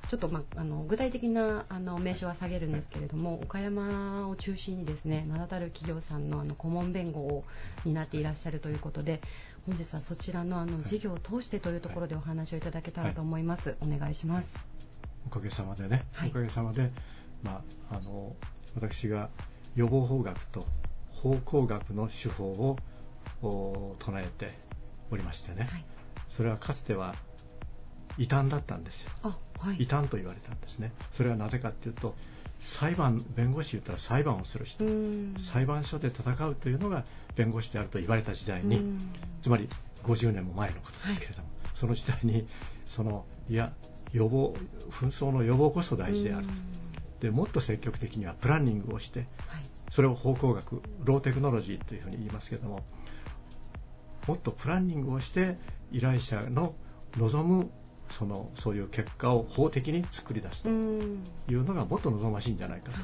[0.09, 7.45] ちょっと、まあ、の具体的なあの名称は下げるんですけれども、岡山を中心にですね名だたる企業さんのあの顧問弁護を
[7.85, 9.21] 担っていらっしゃるということで
[9.67, 13.77] 本日はそちらのあの事業を通してというところでお話をいただけたらと思います。
[13.81, 14.65] お願いします。
[15.27, 16.91] おかげさまでね、はい、おかげさまで、
[17.43, 18.37] まあ、あの
[18.77, 19.29] 私が
[19.75, 20.65] 予防法学と
[21.11, 22.77] 方向学の手法
[23.43, 24.53] を唱えて
[25.11, 25.85] おりましてね、はい、
[26.29, 27.17] それはかつては
[28.19, 30.93] 異端だったんですよ、はい、異端と言われたんですね。
[31.11, 32.15] それはなぜかというと
[32.59, 34.85] 裁判弁護士言ったら裁判をする人。
[35.41, 38.99] 裁判所で戦うというのが弁護士であると言われた時代に
[39.43, 39.69] つまり
[40.05, 42.47] 50年も前のことですけれども、はい、その時代に
[42.87, 43.73] そのいや
[44.13, 44.55] 予防
[44.91, 46.47] 紛争の予防こそ大事である
[47.21, 49.29] でもっと積極的にはプランニングをして、はい、
[49.91, 52.81] それを方向学ローテクノロジーというふうに言いますけども
[54.27, 55.57] もっとプランニングをして
[55.93, 56.75] 依頼者の
[57.17, 57.71] 望む
[58.11, 60.69] そのそういう結果を法的に作り出すと。
[60.69, 62.99] いうのがもっと望ましいんじゃないかと。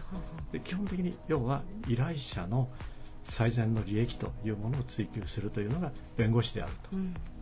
[0.53, 2.69] で基本的に要は依頼者の
[3.25, 6.97] 最善の利益というものを追求するというのが弁護士であると。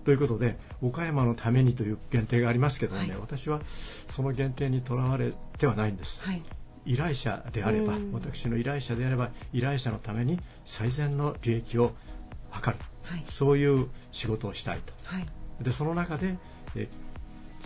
[0.05, 3.61] ということで岡山のためにという限定がありますけどもね、はい、私は
[4.09, 6.43] その限定にとらわれてはないんです、はい、
[6.87, 11.93] 依頼者であれば私の依頼者であれば依頼者のために最善の利益を
[12.53, 14.93] 図る、はい、そういう仕事をしたいと、
[15.63, 16.39] でその中で
[16.75, 16.89] え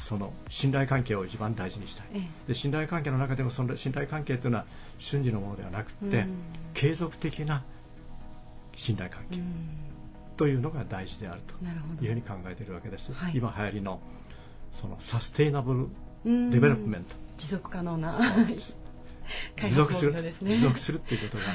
[0.01, 2.07] その信頼関係を一番大事にしたい、
[2.49, 4.67] で信頼関係の中でもその信頼関係というのは
[4.99, 6.27] 瞬時のものではなくて、
[6.75, 7.63] 継続的な
[8.77, 9.39] 信頼関係。
[10.37, 14.01] というのが大事であるというふうに考えているわけです、はい、今流行りの
[14.73, 15.89] その sustainab
[16.25, 17.15] le development。
[17.37, 18.15] 持続可能な
[19.57, 21.55] 持続する、ね、持続するっていうことが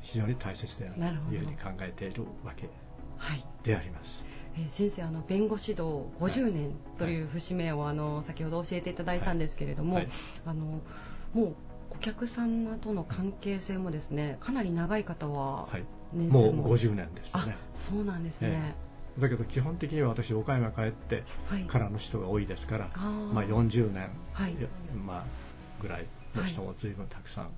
[0.00, 2.68] 非常に大切であるというふうに考えているわけ
[3.62, 4.24] であります。
[4.56, 10.04] えー、先生あの弁護指導50年という節目を、あの先ほど教えていただいたんですけれども、はい。
[10.04, 10.12] はい、
[10.46, 10.80] あの
[11.34, 11.54] もう
[11.90, 15.68] お客様との関係性もですねかなり長い方は
[16.12, 17.56] 年数も,、もう50年ですね。
[17.74, 18.74] そうなんですね、
[19.16, 21.24] えー、だけど基本的には私岡山帰って
[21.68, 24.56] からの人が多いですから、はい、まあ、40年、はい、
[24.94, 25.24] まあ、
[25.80, 27.48] ぐらいの人も随分たくさん。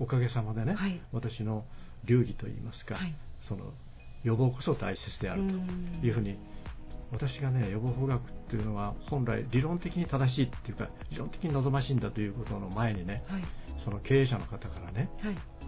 [0.00, 1.64] おかげさまでね、はい、私の
[2.04, 3.72] 流儀といいますか、はい、その
[4.24, 5.42] 予防こそ大切である
[6.00, 6.36] というふうに
[7.10, 13.42] 私がね予防法学っていうのは本来理論的に正しいっていうか理論的に望ましいんだということの前にね、はい、
[13.78, 15.10] その経営者の方からね、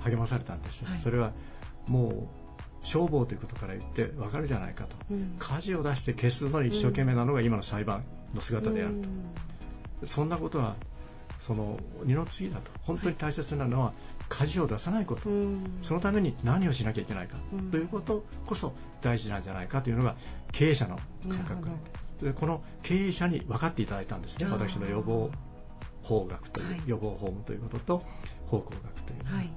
[0.01, 1.33] 励まされたんです、それは
[1.87, 2.45] もう
[2.85, 9.09] 消防ということから言って分かるじゃないかと、うん、火事を出して消すのに一生懸命なのが今の裁判の姿であると、
[10.03, 10.77] うん、そんなことは
[11.39, 13.93] その二の次だと本当に大切なのは
[14.29, 17.37] 火事を出さないこと、うん、そのために何をしなきゃいけないか、
[17.71, 20.17] ということこそ大事なんじゃないかというのが
[20.53, 21.69] 経営者の感覚。
[22.21, 24.47] でこの経営者に分かっていただいたんですね。
[24.51, 25.31] 私の予防
[26.03, 27.99] 法学という、はい、予防法務ということと
[28.47, 29.51] 方向学という、はい、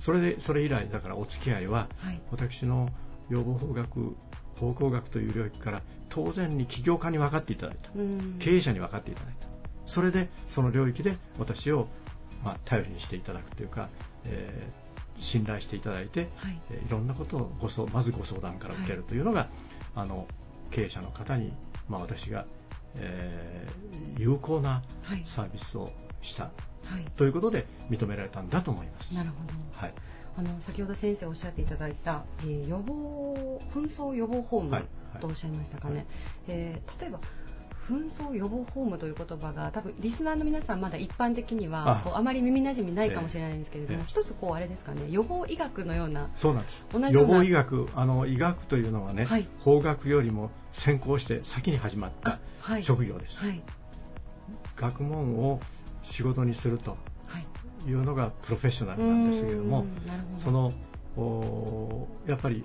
[0.00, 2.88] それでそれ以来だからお付き合いは、はい、私の
[3.28, 4.16] 予防法学
[4.56, 7.90] 方向学という領域から当然に起業家に分かっていただいた。
[8.38, 9.53] 経営者に分かっていただいた
[9.86, 11.88] それでその領域で私を、
[12.42, 13.88] まあ、頼りにしていただくというか、
[14.24, 19.48] えー、信頼していただいて、はい、えー、いろんなことをごそまずご相談から受けるというのが、はい、
[19.96, 20.26] あの
[20.70, 21.52] 経営者の方に、
[21.88, 22.46] まあ、私が、
[22.96, 24.82] えー、有効な
[25.24, 25.90] サービスを
[26.22, 26.50] した、は
[26.98, 29.14] い、ということで認められたんだと思います。
[29.14, 29.94] なるほど、はい。
[30.36, 34.84] あの先ほど先生おっしゃっていただいた、えー、予防紛争予防ホーム
[35.20, 36.06] とおっしゃいましたかね、はいはい、
[36.48, 37.20] えー、例えば
[37.88, 46.86] 紛争予防ホームという言葉が多分リスナーの皆さんまだ一般的にはこうあまり耳なじみないかもしれないんですけれども、えー、一つこうあれですかね予防医学のようなそうなんです。
[47.12, 52.38] 予防医学あの医学というのはね、はい、法学よりも先行して先に始まった
[52.82, 53.62] 職業です、はい、
[54.76, 55.60] 学問を
[56.02, 56.96] 仕事にすると
[57.86, 57.92] い。
[57.92, 59.84] うのがプロフェッショナルなんですけれども、
[60.42, 60.72] その
[62.26, 62.64] やっぱり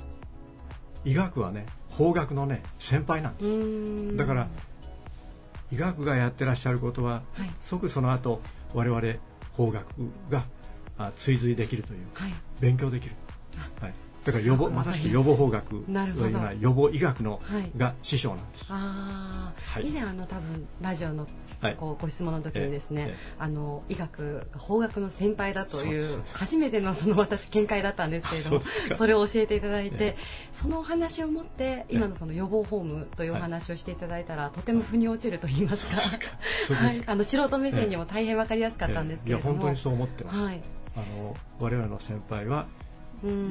[1.03, 4.17] 医学はね法学のね先輩なんです。
[4.17, 4.47] だから
[5.71, 8.41] 医学がやってらっしゃることは、はい、即その後
[8.73, 9.01] 我々
[9.53, 9.85] 法学
[10.29, 10.45] が
[11.15, 13.15] 追随できるという、はい、勉強できる、
[13.79, 13.93] はい、
[14.25, 15.85] だから予防まさしく予防法学。
[15.87, 18.67] のような予防医学の、はい、が師匠なんです。
[18.69, 21.27] あはい、以前あの多分ラジオの
[21.77, 28.61] こうご質問の時にですね、あの医学が法学の先輩だという初めてのその私見解だったんですけれども
[28.95, 30.17] それを教えていただいて、
[30.51, 40.41] そのお話をもって今のその予防ホームというお話をしていただいたら、とても腑に落ちると言いますか、はい、あの素人目線にも大変わかりやすかったんですけれども、いや本当にそう思ってます。
[40.41, 40.61] はい、
[40.95, 42.67] あの我々の先輩は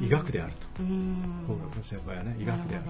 [0.01, 0.59] 医学であると、
[1.47, 2.85] 法学の先輩はね医学である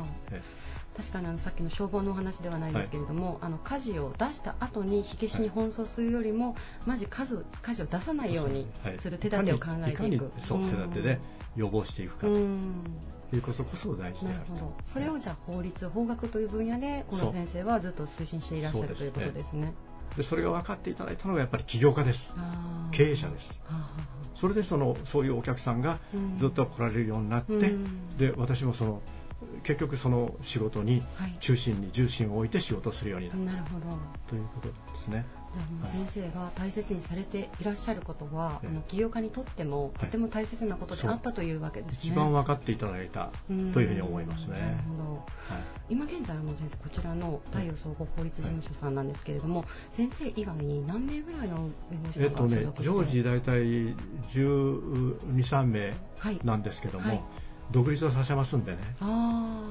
[0.95, 6.55] 確かにあのさっきの消防のお話ではないですけれども、はい、あの火事を出した後に火消しに奔走するよりも、はい、
[6.87, 11.19] まず数火事を出さないようにする手立てを考えていく、はい、いそう手立てで
[11.55, 12.27] 予防していくか。
[12.27, 14.73] ということこそ大事であると。
[14.91, 19.73] それをじゃあ法律法学という分野でこの先生はずっと推進していらっしゃるということですね。
[20.19, 22.35] でそれが分かっていただいたのがやっぱり起業家です。
[22.91, 23.61] 経営者です。
[24.35, 25.97] それでそのそういうお客さんが
[26.35, 29.01] ずっと来られるようになって、うん、で私もその
[29.63, 31.01] 結局その仕事に
[31.39, 33.97] 中心に重心を置いて仕事をするようになった、なるほど。
[34.27, 35.25] ということですね。
[35.53, 42.11] じゃあ先生が大切にされていらっしゃることは、はい、あの起業家にとってもとても大切なことであったというわけですね。
[42.11, 44.59] 一番分かっていただいたというふうに思いますね。
[44.59, 45.13] なるほど。
[45.13, 45.23] はい、
[45.89, 53.95] 今現在の先生こちらの太陽総合法律事務所さんなんですけれども、はい、先生以外に何名ぐらいの弁護士さんえっとね、常時大体
[54.27, 55.93] 12、3名
[56.43, 57.23] なんですけども。
[57.71, 58.77] 独立をさせますんでね。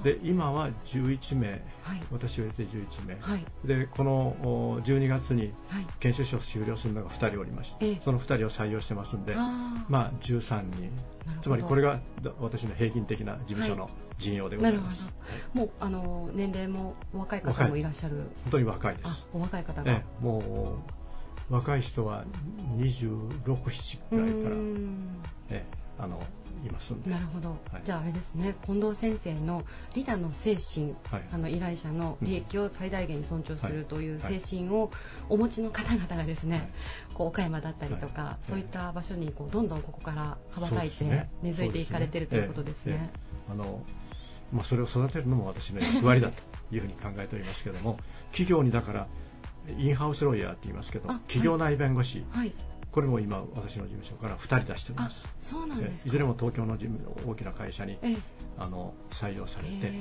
[0.03, 1.49] で今は11名、
[1.83, 5.53] はい、私を入れて11名、はい、でこの12月に
[5.99, 10.93] 研修所を終了するのが2人おりまして、はい、その2人を採用してますんでまあ13人。
[11.43, 12.01] つまりこれが
[12.41, 15.15] 私の平均的な事務所の陣容でございます、
[15.53, 17.83] もうあの年齢も若い方もい。
[17.83, 18.17] らっしゃる。
[18.45, 19.27] 本当に若いです。
[19.35, 20.81] お若い方が、も
[21.51, 22.25] う若い人は
[22.77, 24.57] 26、7ぐらいから、
[25.51, 25.67] え。
[25.99, 26.23] あの
[26.67, 28.55] いますなるほど、はい、じゃああれですね。
[28.67, 29.63] 近藤先生の
[29.95, 34.91] リダの精神、はい、あの依頼者の利益を最大限に尊重するという精神を
[35.29, 36.71] お持ちの方々がですね、
[37.15, 43.11] こう岡山だったりとか、そういった場所にこうどんどんここから羽ばたいて根付いていかれてるということですね。
[43.51, 43.83] あの
[44.53, 46.43] まあ、それを育てるのも私の 役割だと
[46.75, 47.99] いうふうに考えておりますけれども
[48.31, 49.07] 企業にだから
[49.79, 52.53] インハウスロイヤーって言いますけど企業内弁護士、はい、
[52.93, 55.27] これも今私の事務所から2人出してます。
[55.39, 57.99] そうなんですいずれも東京の事務大きな会社に
[58.59, 59.93] あの採用されて、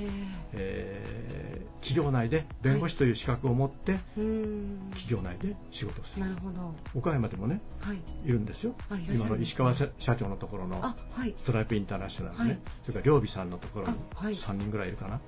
[0.52, 1.62] え。
[1.80, 4.00] ー、企業内で弁護士という資格を持って、はい、
[4.96, 6.26] 企業内で仕事をする。
[6.26, 6.74] なるほど。
[6.94, 10.82] 岡山でもね、はい、いるんですよ、はい、今の石川社長のところの
[11.36, 13.94] ストライプインターナショナルね、それから両備さんのところに
[14.36, 15.20] 3人ぐらいいるかな、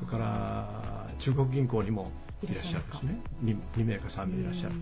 [0.00, 2.10] それから中国銀行にも
[2.42, 3.20] いらっしゃるんですね。
[3.44, 4.74] 2, 2名か3名いらっしゃる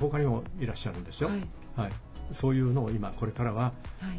[0.00, 1.28] 他にもいらっしゃるんですよ。
[1.28, 1.46] はい。
[1.76, 1.92] はい、
[2.32, 3.72] そういうのを今これからは、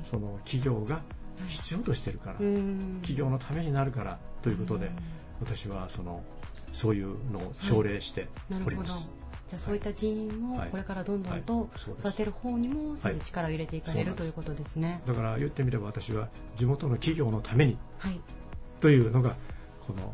[0.03, 1.01] その企業が
[1.47, 4.89] 必要としてるから、企業のためになるからということで、
[5.41, 6.23] 私はその
[6.73, 8.27] そういうのを奨励して
[8.65, 9.09] おります。
[9.49, 12.95] じゃあそういった人員をこれからどんどんと育てる方にも
[13.25, 15.01] 力を入れていかれる、ということですね。
[15.05, 17.77] だから言ってみれば私は地元の企業のために、
[18.79, 19.35] というのが
[19.87, 20.13] この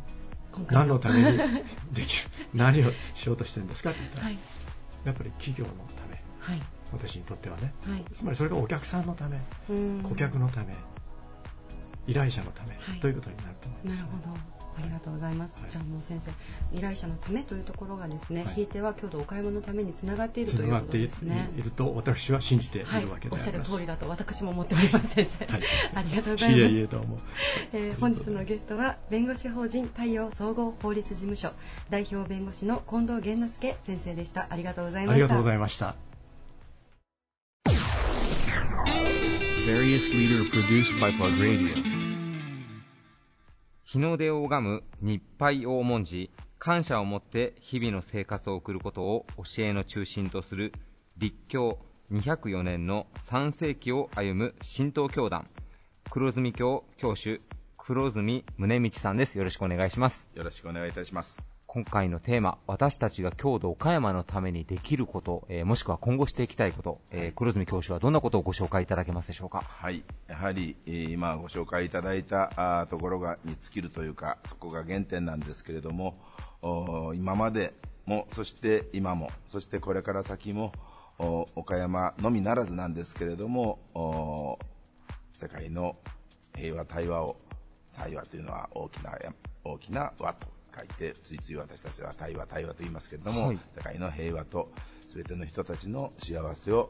[0.71, 1.37] 何のために
[1.91, 4.29] できる 何をしようとしてるんですかって言ったら、
[5.05, 6.21] やっぱり企業のため、
[6.91, 7.73] 私にとってはね、
[8.13, 9.39] つまりそれがお客さんのため
[10.03, 10.73] 顧客のため
[12.07, 21.49] 依頼者のため、ということになると思います、なるほどありがとうございます、はい、じゃあもう先生依頼者のためというところがですね、はい、ひいては郷土お買い物のためにつながっているということですね。
[21.57, 26.61] いると私は信じているわけでおっしゃる通りだと私も思っております先生、ありがとうございます。
[26.61, 27.17] いえいえどうも、
[27.73, 31.51] えー、本日のゲストは弁護士法人太陽総合法律事務所
[31.89, 34.47] 代表弁護士の近藤源之助先生でした。
[34.49, 35.13] ありがとうございました。
[35.13, 35.95] ありがとうございました。
[39.65, 41.94] Various leader produced by Plug Radio
[43.85, 50.73] 日の出を拝む日配を重んじ、感謝を持って日々の生活を送ることを教えの中心とする
[51.17, 51.77] 立教
[52.11, 55.45] 204年の3世紀を歩む神道教団、
[56.09, 57.39] 黒住教教主、
[57.77, 59.37] 黒住宗道さんです。
[59.37, 60.29] よろしくお願いします。
[60.33, 61.54] よろしくお願いいたします。
[61.75, 69.59] 今回のテーマ、私たちが郷土岡山のためにできること、えー、もしくは今後していきたいこと、えー、黒住教授はどんなことをご紹介いただけますでしょうか？
[69.59, 76.15] はい、やはり、えー、今ご紹介いただいたあところがに尽きるというか、そこが原点なんですけれども、
[77.13, 77.73] 今まで
[78.05, 80.71] も、そして今も、そしてこれから先も、
[81.55, 84.59] 岡山のみならずなんですけれども、
[85.33, 85.97] 世界の
[86.55, 87.35] 平和対話を、
[87.91, 89.11] 対話というのは大きな
[89.65, 90.47] 大きな和と
[90.77, 94.71] 書いて、ついつい私たちは対話、対話と言いますけれども、はい、世界の平和と
[95.07, 96.89] 全ての人たちの幸せを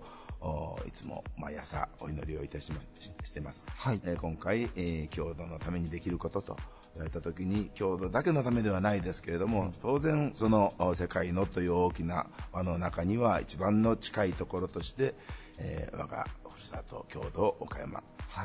[0.87, 6.57] いつも毎朝お祈りをいたしましてます、はい、えー、今回、えー、郷土のためにできることと
[6.93, 15.15] 言われた時に郷土だけのためではないですけれども当然その世界のという大きな輪の中には一番の近いところとして、
[15.59, 18.03] えー、我がふるさと郷土岡山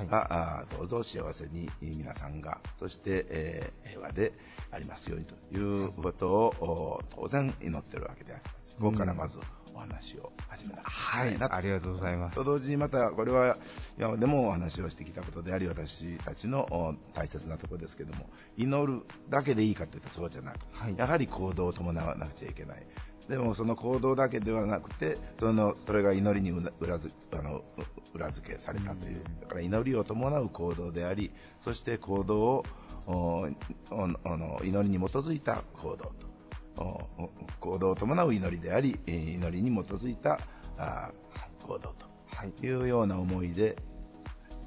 [0.08, 4.32] が、はい、どうぞ幸せに皆さんがそして、えー、平和で
[4.72, 8.76] ありますようにということを当然祈ってるわけであります。
[8.78, 9.38] ここからまず
[9.74, 12.36] お話を始めなはい、ありがとうございます。
[12.36, 13.56] と同時にまたこれは
[13.98, 22.86] 今でもお話をしてきたことであり私たちの大切なところですけども祈るだけでいいかというとそうじゃなく、はい、やはり行動を伴わなくちゃいけない。
[23.28, 26.50] でもその行動だけではなくてそのそれが祈りに
[26.80, 27.62] 裏付あの
[28.12, 32.64] 裏付けされたというだから祈りを伴う行動でありそして行動を
[34.62, 36.30] 祈りに基づいた行動と。
[37.60, 40.40] 行動を伴う祈りであり祈りに基づいた
[41.66, 42.06] 行動と。
[42.62, 42.68] い。
[42.68, 43.76] うような思いで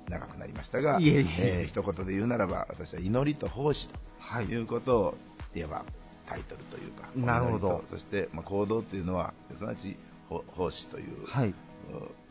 [0.09, 4.55] 長くなりましたが、いえいえー、一言で言うならば私は祈りと奉仕とい。
[4.57, 5.17] うことを
[5.53, 5.85] 言えば
[6.27, 7.83] タイトルというか、なるほど。
[7.85, 9.97] そして、まあ、行動というのはすなわち
[10.29, 11.53] 奉仕という、はい、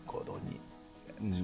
[0.06, 0.38] 行動
[1.20, 1.40] に、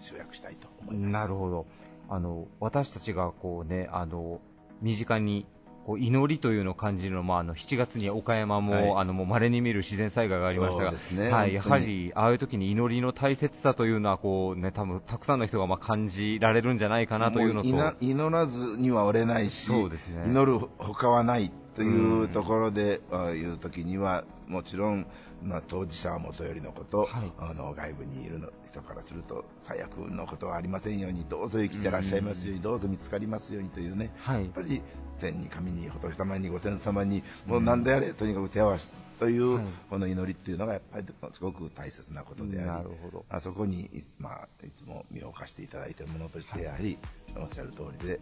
[0.00, 1.12] 集約したいと思います。
[1.12, 1.66] なるほど
[2.08, 4.40] あの私たちがこう、ね、あの
[4.82, 5.46] 身近に
[5.84, 17.68] こう祈りというのを感じるのも、あの7月に岡山も、はい、あのもう稀に見る自然災害がありましたが、ね、はい、やはりああいう時に祈りの大切さというのはこう、ね、多分たくさんの人がまあ感じられるんじゃないかなというのと。
[18.00, 25.06] 祈らずには折れないし、そうですね、祈るほかはないというところで、あいう時にはもちろん、
[25.42, 34.80] まあ、当事者はもとよりのこと、はい、あの外部にいるの人からすると最悪のことはありませんようにどうぞ生きてらっしゃいますように、どうぞ見つかりますようにというね、はい、やっぱり
[35.18, 39.60] 天に神に仏様にご先祖様にもう何であれ、とにかく手を合わすという、
[39.90, 43.24] この祈りっていうのがやっぱりすごく大切なことでありなるほど。
[43.28, 46.98] あそこに、まあ、いつも身を貸していただいているものとしてやはり
[47.36, 48.20] おっしゃる通りで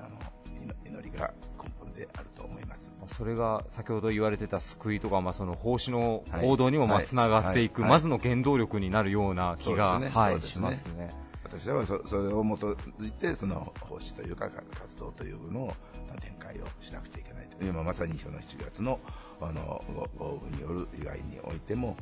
[0.00, 0.18] あの
[0.86, 1.32] 祈りが
[1.77, 2.92] 根本であると思います。
[3.06, 11.10] それが先ほど言われてた救いとか、まあ、その奉仕の行動にもまあつながっていく、まずの原動力になるような気が、ねはい、しますね。
[11.44, 15.72] 私はそそれを基づいてその奉仕というか活動というのを
[16.20, 19.00] 展開をしなくちゃいけないと今まさにその7月の
[19.40, 19.82] あの
[20.18, 21.96] 豪雨による被害においても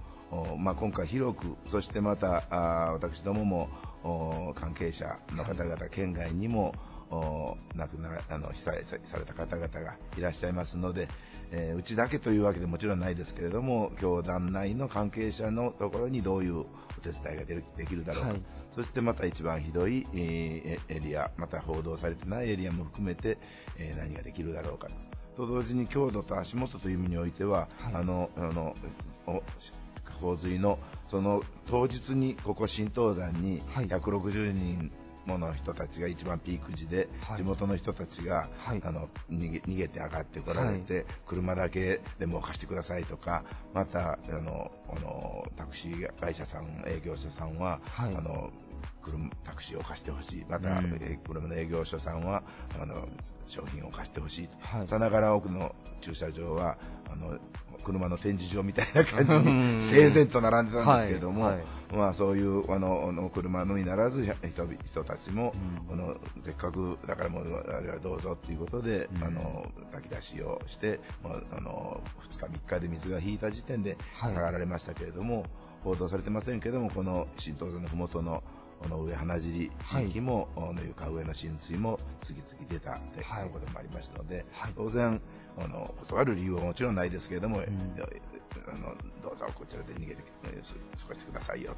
[0.59, 6.75] まあ、今回広くそしてまたあ私どもも関係者の方々県外にも
[7.11, 7.57] 亡
[7.89, 11.09] くならあの被災された方々がいらっしゃいますので、
[11.53, 16.67] えー、うちだけというわけでもちろんないですけれども教団内の関係者のところにどういうお
[17.03, 18.41] 手伝いができるだろうか、はい、
[18.75, 23.39] そしてまた一番ひどい、えー、エリアまた報道されてないエリアも含めて、
[23.79, 24.89] えー、何ができるだろうか。
[24.89, 24.95] と。
[25.37, 28.75] と同時に強度と足元という意味においては、はい、あのあの
[30.21, 30.79] 洪水の
[31.09, 34.91] その当日にここ新東山に160人
[35.27, 48.51] もの人たちが一番ピーク時で、はい、地元の人たちが、はい、あの逃げ逃げて上がってこられて、はい、車だけでも貸してくださいとかまたあのあのタクシー会社さん営業者さんは、あの
[49.03, 52.43] 車タクシーを貸してほしい、また、うん、車の営業所さんは
[52.81, 53.09] あの
[53.47, 54.49] 商品を貸してほしい、
[54.87, 56.77] さながら奥の駐車場は
[57.11, 57.39] あの
[57.87, 61.53] 車の展示場みたいな感じに整然と並んでたんですけれども、
[61.95, 65.55] まあ、そういうあのの車のみならず人人たちも、
[65.89, 75.45] うん、のせっかくだからもう我々どうぞということで、うん、あの炊き出しをして、まあ、あの2日、3日で水が引いた時点で上がられましたけれども、
[75.85, 78.43] 報道されてませんけれどもこの新東山のふもとの
[78.83, 85.21] この上花尻地域も、はい、の床上の浸水も次々出たということもありましたので、はい、当然
[85.59, 90.49] あの断る理由はもちろんないですけれども、うん、あのどうぞこちらで逃げて過
[91.09, 91.75] ごしてくださいよ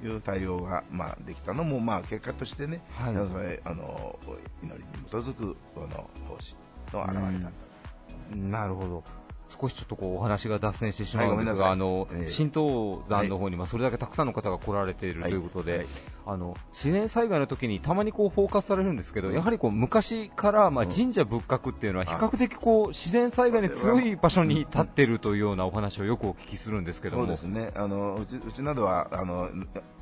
[0.00, 3.16] という対応が、まあ、できたのも、まあ、結果としてね、はい、
[3.64, 4.18] あの
[4.62, 6.56] 祈りに基づくこの方針
[6.92, 9.04] の表れだった、うん、なるほど。
[9.48, 15.80] 少しちょっとこうお話が脱線してしまうんですが、はい、あの、えー、新東山の方にまあそれだけたくさんの方が来られているということで、はい。
[15.80, 15.88] はい、
[16.26, 27.70] あの自然災害の時にたまにこうフォーカスされるんですけど、やはりこう昔からまあ神社仏閣っていうのは比較的こう自然災害に強い場所に立っているというようなお話をよくお聞きするんですけどそうですね。
[27.74, 29.48] あのうちうちなどはあの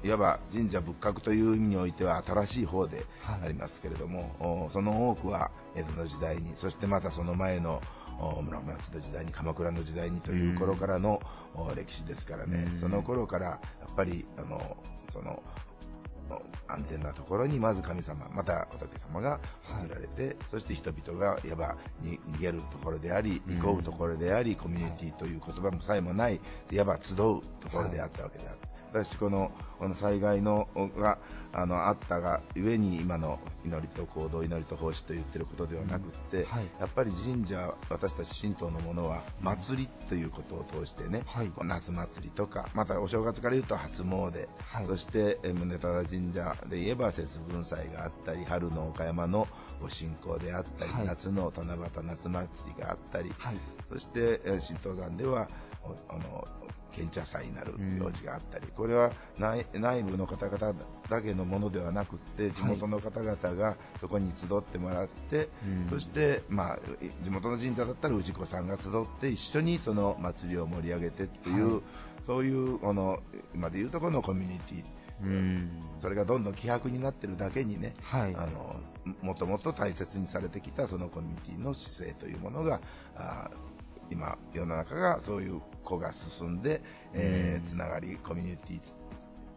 [0.05, 7.83] いわば神社仏閣という意味においては新しい方でありますけれども、はい、その多くは江戸の時代に、そしてまたその前の
[8.43, 11.21] 村松の時代に鎌倉の時代にという頃からの
[11.75, 13.61] 歴史ですからね、その頃からや
[13.91, 14.77] っぱりあの
[15.13, 15.43] その
[16.69, 19.39] 安全なところにまず神様、また仏様が
[19.69, 26.41] 祀られて、はい、そして人々がいわば逃げるところであり、行こうところであり、コミュニティという言葉もさえもない、
[26.73, 31.19] いわば集うところであったわけであって、私このこの災害のが
[31.53, 49.47] あのあったがゆえに今の祈りと行動祈りと奉仕と言ってることではなくて、うんはい、やっぱり神社私たち神道のものは祭りということを通してね、はい、夏祭りとかまたお正月から言うと初詣、はい、そして宗忠神社で言えば節分祭があったり春の岡山の
[49.81, 53.33] ご神幸であったり、夏の七夕夏祭りがあったり、
[53.89, 55.49] そして神道山では
[56.09, 56.47] あの
[56.93, 60.75] 献茶祭になる行事があったり、これは内内部の方々
[61.11, 65.49] だけのものではなくて地元の方々がそこに集ってもらって、
[65.89, 66.79] そして、まあ、
[67.23, 71.83] 地元の神社だったら氏子さんが集って一緒にその祭りを盛り上げてっていう、はい、
[72.25, 73.21] そういうこの
[73.55, 74.85] 今でいうところのコミュニティ。
[75.23, 75.71] うん。
[75.97, 78.77] それがどんどん希薄になってるだけにね、はい、あの
[79.23, 82.81] もともと大切にされてきたそのコミュニティの姿勢というものが
[83.17, 83.51] あ
[84.11, 86.83] 今、世の中がそういう子が進んで、
[87.13, 88.81] えー、つながり、コミュニティ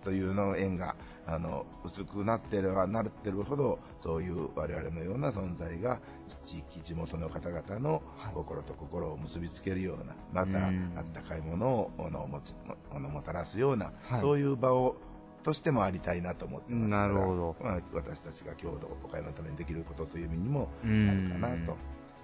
[0.03, 0.95] というの縁が
[1.27, 5.99] あの薄くなってればなってるほどそういう我々のような存在が
[6.43, 8.01] 地域地元の方々の
[8.33, 10.69] 心と心を結びつけるようなまたあ
[11.01, 12.55] ったかいものをあのもち
[12.91, 14.95] あのもたらすような、はい、そういう場を
[15.43, 21.77] としてもありたいなと思ってますからなるほど、まあ、私たちが郷土岡山のためにできることという意味にもなるかなと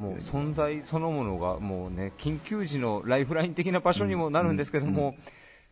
[0.05, 5.15] もう存在そのものがもうね緊急時のライフライン的な場所にもなるんですけども、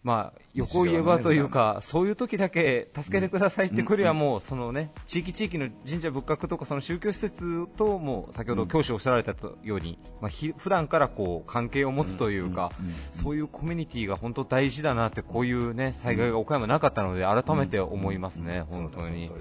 [0.03, 12.73] まあ、横を言えばというか、そういう時だけ助けてくださいって来るはもう、そのね、地域地域の神社仏閣とか、その宗教施設とも、先ほど教師おっしゃられたように、まあ、普段からこう、関係を持つというか、
[13.13, 19.31] そういうコミュニティが本当大事だなって、こういうね、災害が岡山なかったので、改めて思いますね、本当に。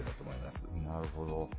[0.87, 1.51] なるほど。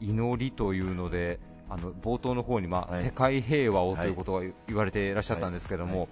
[0.00, 6.08] 祈りというので、あの冒頭の方に、まあ、はい、世界平和をということが言われていらっしゃったんですけども、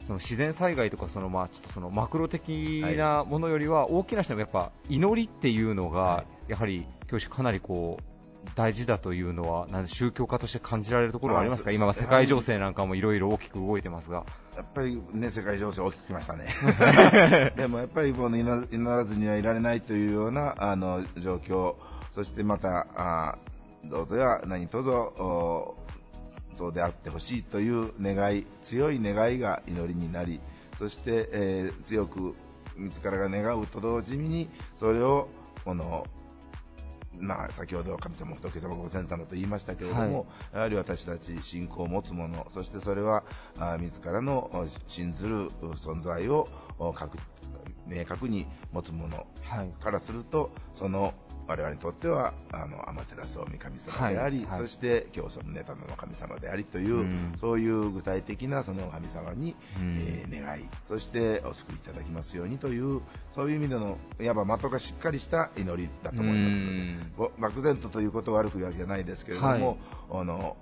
[0.00, 14.24] その自然災害とかその、まあ、ちょっとそのマクロ的なものよりは大きな人もやっぱ祈りっていうのが、やはり教師かなりこう大事だというのはなん宗教家として感じられるところはありますか、今は世界情勢なんかもいろいろ大きく動いてますが。
[14.56, 16.46] やっぱりね、世界情勢大きくきましたね。
[17.56, 21.74] でもやっぱりもう祈らずにはいられないというようなあの状況、
[22.10, 23.38] そしてまたあ
[23.84, 30.40] どうぞや何卒そうであってほしいという願い強い願いが祈りになり
[30.78, 32.34] そして、えー、強く
[32.76, 35.28] 自らが願うと同時にそれを
[35.64, 36.06] この
[37.18, 40.06] まあ、先ほど神様、仏様、ご先祖様と言いましたけれども、はい、
[40.54, 43.24] やはり私たち信仰を持つ者、そしてそれは
[43.58, 44.50] あ自らの
[44.86, 46.48] 信ずる存在を
[47.90, 49.26] 明確に持つもの
[49.80, 51.12] からすると、はい、その
[51.50, 63.00] 我々にとってはあのアマテラス大神様であり、はい、そして教祖のネタの神様でありという、うん、そういう具体的なその神様に、うん、えー、願いそしてお救いいただきますようにという
[63.34, 69.76] そういう意味でのいわば的がしっかりした祈りだと思いますので、うん、漠然とということを悪くわけじゃないですけれども、はい、
[70.12, 70.56] あの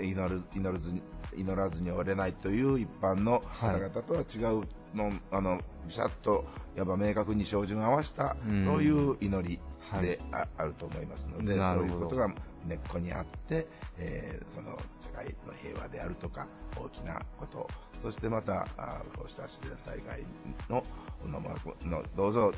[0.00, 1.02] 祈る祈るずに
[1.36, 4.64] 祈らずに終われないという一般の方々とは違う
[4.94, 6.44] の、はい、あのビシャッと
[6.76, 9.60] やっぱ明確に照準を合わせた、そういう祈り
[10.00, 12.32] であ,、あると思いますので、そういうことが
[12.66, 13.66] 根っこにあって、
[13.98, 17.68] えー、その世界の平和であるとか大きなこと
[18.02, 20.24] そしてまたあこうした自然災害
[20.68, 20.82] の
[21.26, 21.40] の
[21.84, 22.52] のどうぞ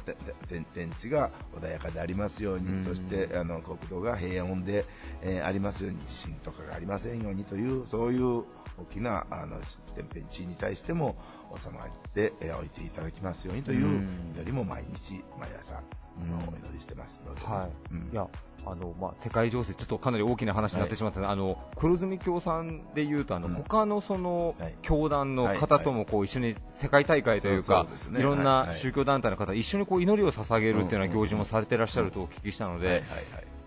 [0.72, 4.84] 天地が穏やかでありますように、そしてあの国土が平穏で、
[5.22, 8.44] えー、ありますように地震とかがありませんようにというそういう
[8.78, 9.58] 大きなあの
[9.96, 11.16] 天変地異に対しても
[11.59, 15.80] 収まっておいていただきますようにという祈りも毎日毎朝あ
[16.26, 18.28] のお祈りしてますので、はい、うん、いや
[18.64, 33.03] あのまあ、世界情勢、ちょっとかなり大きな話になってしまったので、はい、あの黒住教さんでいうと、あの、うん、他のその、はい、教団の方ともこう一緒に世界大会というか、ね、いろんな宗教団体の方、一緒にこう祈りを捧げるというような行事もされていらっしゃるとお聞きしたので、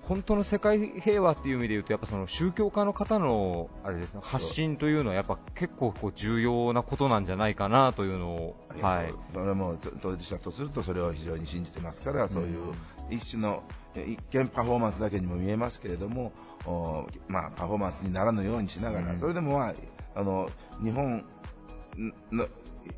[0.07, 12.73] 本当の世界平和っていう意味で言うと、やっぱその宗教家の方のあれですね発信というのはやっぱ結構こう重要なことなんじゃないかなというのを、はい、それも当事者とするとそれを非常に信じてますから、そういう
[13.09, 13.63] 一種の
[13.95, 16.33] 一見パフォーマンスだけにも見えますけれども、
[17.27, 19.73] まあ、パフォーマンスにならぬようにしながら、それでも、まあ、
[20.15, 20.49] あの
[20.83, 21.23] 日本の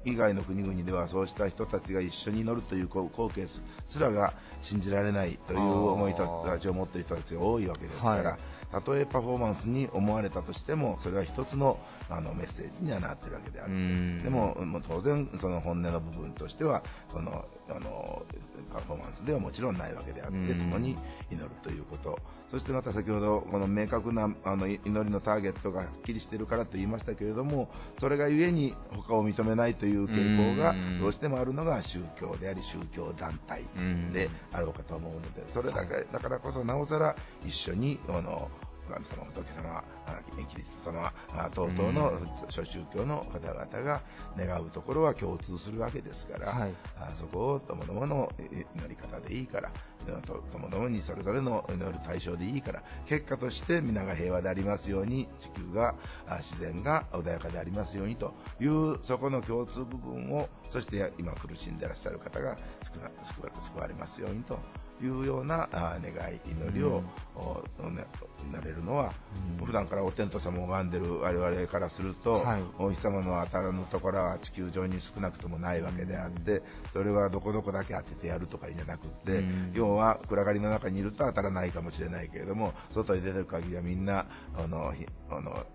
[0.05, 3.63] 以外の国々ではそうした人たちが一緒に乗るという光景す
[3.99, 8.39] らが信じられないという思いたちを持っている人たちが多いわけですから、はい。
[8.71, 11.79] たとえパフォーマンスに思われたとしてもそれは一つの
[12.09, 14.23] あのメッセージにはなってるわけであって。
[14.23, 18.25] でももう当然その本音の部分としてはそのあの
[18.73, 20.97] パフォーマンスではもちろんないわけであってそこに
[21.31, 22.19] 祈るということ
[22.49, 27.69] そしてまた先ほどこの明確なあの祈りのターゲットがはっきりしているからと言いましたけれども
[27.99, 33.63] それがゆえに他を認めないという傾向がどうしてもあるのが宗教であり宗教団体
[34.13, 38.49] であろうかと思うのでそれだけだからこそなおさら一緒にあの
[38.87, 39.83] 神様、仏様、
[40.49, 41.13] キリスト様
[41.51, 42.13] 等々の
[42.49, 44.01] 諸宗教の方々が
[44.37, 46.73] 願うところは共通するわけですから、はい、
[47.15, 49.71] そこをともどもの祈り方でいいから
[50.51, 55.95] ともどもにそれぞれの祈る対象でいいから結果として皆が平和でありますように地球が
[56.39, 62.57] 自然が穏やかでありますようにというそこの共通部分をそして今苦しんでいらっしゃる方が
[63.23, 64.59] 救われますようにと
[65.01, 65.99] いうような願
[66.33, 67.03] い、祈りを、
[67.79, 69.13] うん、なれるのは、
[69.59, 76.61] うん、普段からお天道様を拝んでる我々からすると、はい、お日様の当たらぬところは地球上に少なくともないわけであって、
[76.93, 84.25] それはどこどこだけ当ててやるとかいうんじゃなくって、うん、要は暗がりの中にいると当たらないかもしれないけれども、外に出てる限りはみんな、
[84.55, 84.93] あの、
[85.29, 85.65] あの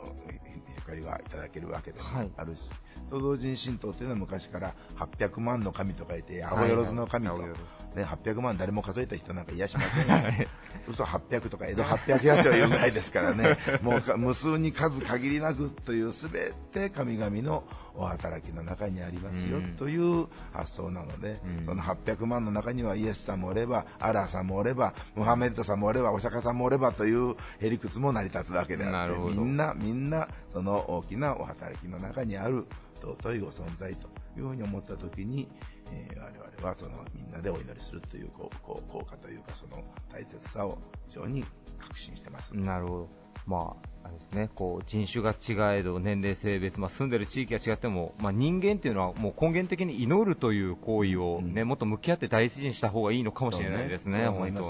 [0.85, 2.07] 光はいただけるわけでも
[2.37, 2.76] あるし、は
[3.09, 7.55] い、と同時に神道というのは昔から800万の神と書いて、青万の神と、ね、
[7.97, 10.49] 800万誰も数えた人なんかいやしませんよ、ね、
[10.89, 17.64] 嘘800とか江戸800やつは言うぐらいですからね、もう無数に数限りなくというすべて神々の
[17.95, 32.66] お働きの中にありますよという発想なので、うん、その800万の中にはイエスさんもおれば、アラーさんもおれば、ムハメッドさんもおれば、お釈迦さんもおればというへりくつも成り立つわけであって、みんな、みんな、その大きなお働きの中にある
[33.03, 35.49] 尊いご存在というふうに思ったときに、
[35.93, 40.78] えー、我々はそのみんなでお祈りするという効果というか、その大切さを
[41.09, 41.45] 非常に
[41.78, 42.57] 確信してます。
[42.57, 43.22] なるほど。
[43.47, 54.64] まあ、あれですね、こう人種が違えど、年齢、性別、まあ、住んでる地域が違っても、まあ、人間っていうのはもう根源的に祈るという行為をね、うん、もっと向き合って大事にした方がいいのかもしれないですね、本当に。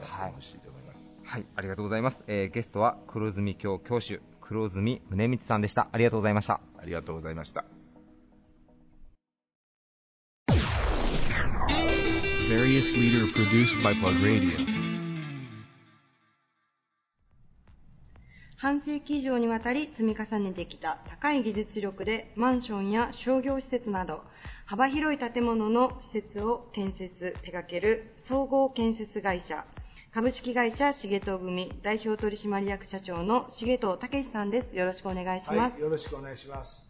[0.00, 0.34] はい、
[1.24, 2.24] はい、ありがとうございます。
[2.26, 5.88] えー、ゲストは黒住教教主、黒住宗光さんでした。
[5.92, 6.60] ありがとうございました。
[6.78, 7.64] ありがとうございました。
[12.48, 14.77] various leader produced by Plug Radio.
[18.60, 24.24] 半世紀以上にわたり積み重ねてきた高い技術力でマンションや商業施設など
[24.66, 29.64] 幅広い建物の施設を建設、手掛ける総合建設会社
[30.12, 34.76] 株式会社重藤組代表取締役社長の重藤武さんです。
[34.76, 35.74] よろしくお願いします。
[35.74, 36.87] はい、よろしくお願いします。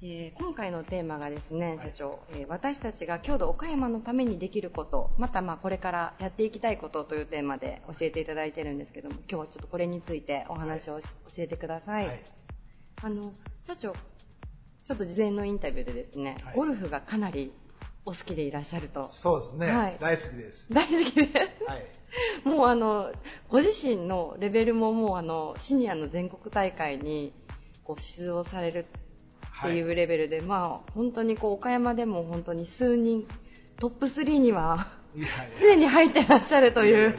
[0.00, 12.06] えー、今回のテーマがですね、社長、えー、私たちが郷土岡山のためにできること、またまあこれからやっていきたいことというテーマで教えていただいてるんですけども、今日はちょっとこれについてお話を、はい、教えてください。
[12.06, 12.20] はい、
[13.02, 13.32] あの、
[13.62, 13.92] 社長、
[14.84, 17.52] ちょっと事前のインタビューでですね、はい、ゴルフがかなり
[18.04, 19.08] お好きでいらっしゃると。
[19.08, 19.66] そうですね。
[19.68, 20.72] はい、大好きです。
[20.72, 21.64] 大好きです。
[21.66, 21.86] はい。
[22.48, 23.12] もうあの、
[23.48, 27.32] ご自身のレベルももうあの、シニアの全国大会に
[27.82, 28.86] こう出場される
[29.58, 33.26] っていうレベルで、はい、まあ本当にこう岡山でも本当に数人、
[33.78, 34.88] トップ3には、
[35.56, 37.16] すでに入ってらっしゃるという、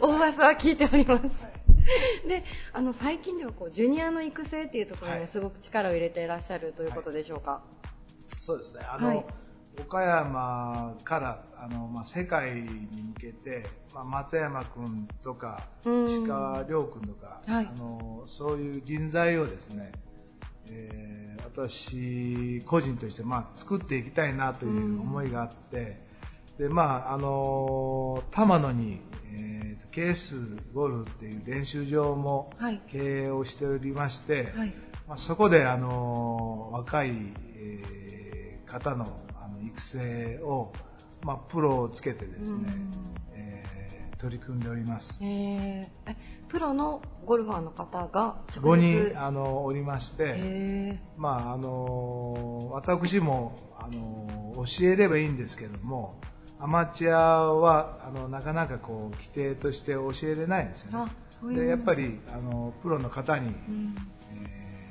[0.00, 1.22] 大噂は聞いております。
[1.42, 2.28] はい。
[2.28, 2.42] で
[2.72, 7.50] あの最近ではこうジュニアの育成っていうところにすごく力を入れていらっしゃるということでしょうか？
[7.50, 7.62] は
[8.32, 8.82] い、そうですね。
[8.90, 9.26] あの、はい、
[9.80, 19.92] 岡山からあの、まあ、世界に向けて、まあ、松山君とか石川遼君とか、はい、あのそういう人材をですね、
[20.70, 26.00] えー、私個人として、まあ、作っていきたいなという思いがあって、
[26.58, 29.00] でまああの玉野に、
[29.32, 30.40] えー、ケース
[30.72, 32.52] ゴルフっていう練習場も
[32.88, 34.74] 経営をしておりまして、はい、
[35.08, 37.10] まあ、そこであの若い、
[37.56, 39.06] えー、方の
[39.66, 40.72] 育成を、
[41.22, 42.76] まあ、プロをつけてですね、
[43.33, 43.33] えー、
[44.24, 45.18] 取り組んでおります。
[45.22, 46.14] えー、
[46.48, 56.18] プロのゴルファーの方が5人あのおりまして、まああの私もあの教えればいいんですけども、
[56.58, 61.54] アマチュアはあのなかなかこう規定として教えれないんですよね。
[61.54, 63.94] でやっぱりあのプロの方に、うん、
[64.32, 64.90] え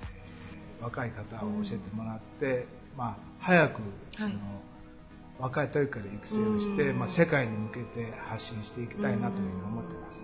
[0.79, 2.65] ー、若い方を教えてもらって、うん、
[2.97, 3.81] まあ早く
[4.15, 4.37] その、はい
[5.39, 10.23] 若い時から育成をして、まあ、世界に向けて発信していきたいなというふうに思ってます。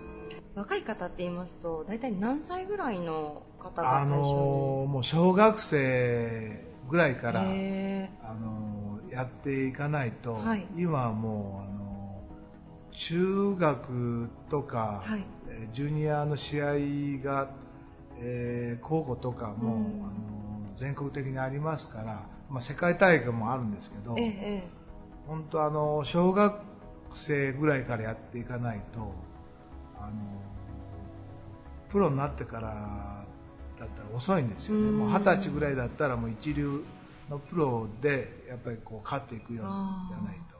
[0.54, 4.16] 若い方って言いますと大体何歳ぐらいの方があの
[4.88, 7.44] もう小学生ぐらいから、あ
[8.34, 12.22] のやっていかないと、はい、今はもうあの
[12.92, 15.24] 中学とか、はい、
[15.72, 16.66] ジュニアの試合
[17.22, 17.50] が、
[18.18, 24.79] えー、高校とかも、あの全国的にありますから、まあ、世界大会もあるんですけど、ええ
[25.30, 26.56] 本当あの小学
[27.14, 29.14] 生ぐらいからやっていかないと
[29.96, 30.12] あの
[31.88, 33.24] プロになってから
[33.78, 34.90] だったら遅いんですよね。
[34.90, 36.84] もう二十歳ぐらいだったらもう一流
[37.30, 39.72] のプロでやっぱりこう勝っていくように
[40.08, 40.58] じゃないと。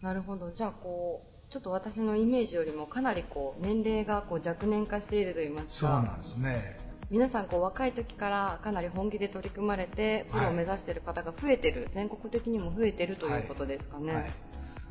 [0.00, 0.52] なるほど。
[0.52, 5.88] じゃあこうちょっと私のイメージよりもかなりこう年齢がこう若年化していると言いますか。
[5.88, 14.22] そうなんですね皆さんこう若い時からかなり本気で取り組まれてプロを目指している方が増えてる、はい、全国的にも増えてるということですかね、はい。
[14.22, 14.32] はい、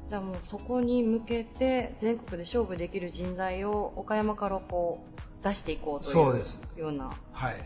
[0.10, 7.12] じゃあもうそこに向けて全国で勝負できる人材を岡山からこう出していこうというような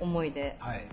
[0.01, 0.85] 思いで、はい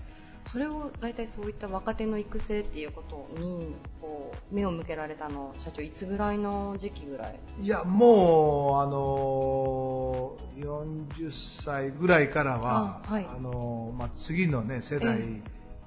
[0.51, 7.38] それを大体そういった若手の育成っていうことにこう目を向けられたの社長いつぐらいの時期ぐらい？
[7.61, 15.18] いやもうあの40歳ぐらいからはあ、はい、あのまあ、次の、ね、世代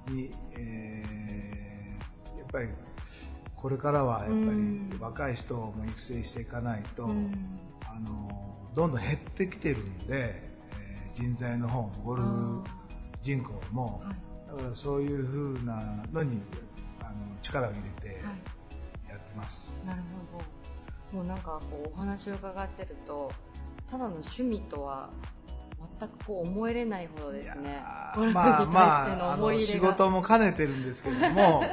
[0.09, 2.69] に、ええー、やっぱり
[3.55, 7.07] これからはやっぱり若い人も育成していかないと、あ
[7.99, 12.63] のどんどん減ってきてるんで、えー、人材の方もゴルフ
[13.21, 16.41] 人口も、はいだからそういうふうなのに
[17.01, 18.21] あの力を入れて
[19.09, 20.61] やってます、はい、なるほど。
[21.17, 23.31] もうなんかこうお話を伺ってると
[23.89, 25.09] ただの趣味とは
[25.99, 27.81] 全くこう思えれないほどですね。
[28.33, 31.63] まあまあ仕事も兼ねてるんですけども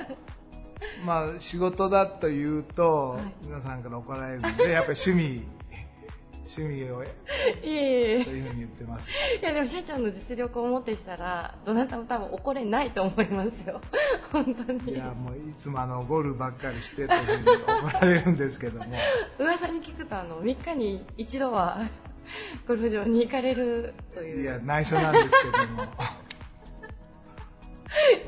[1.07, 5.45] まあ仕事だと言うと、皆さんから怒られるんでやっぱり趣味
[6.49, 7.07] 趣味をい
[7.63, 9.11] えいえというふうに言ってます。
[9.11, 13.83] いやでも社長の実力をもってしたらどなたも多分怒れないと思いますよ。
[14.33, 14.95] 本当に。
[14.95, 18.87] いやもういつもあのゴルフばっかりしてというふうに怒られるんですけども。
[19.39, 21.81] 噂に聞くとあの3日に一度は
[22.67, 24.43] ゴルフ場に行かれるという。
[24.43, 25.85] いや内緒なんですけども。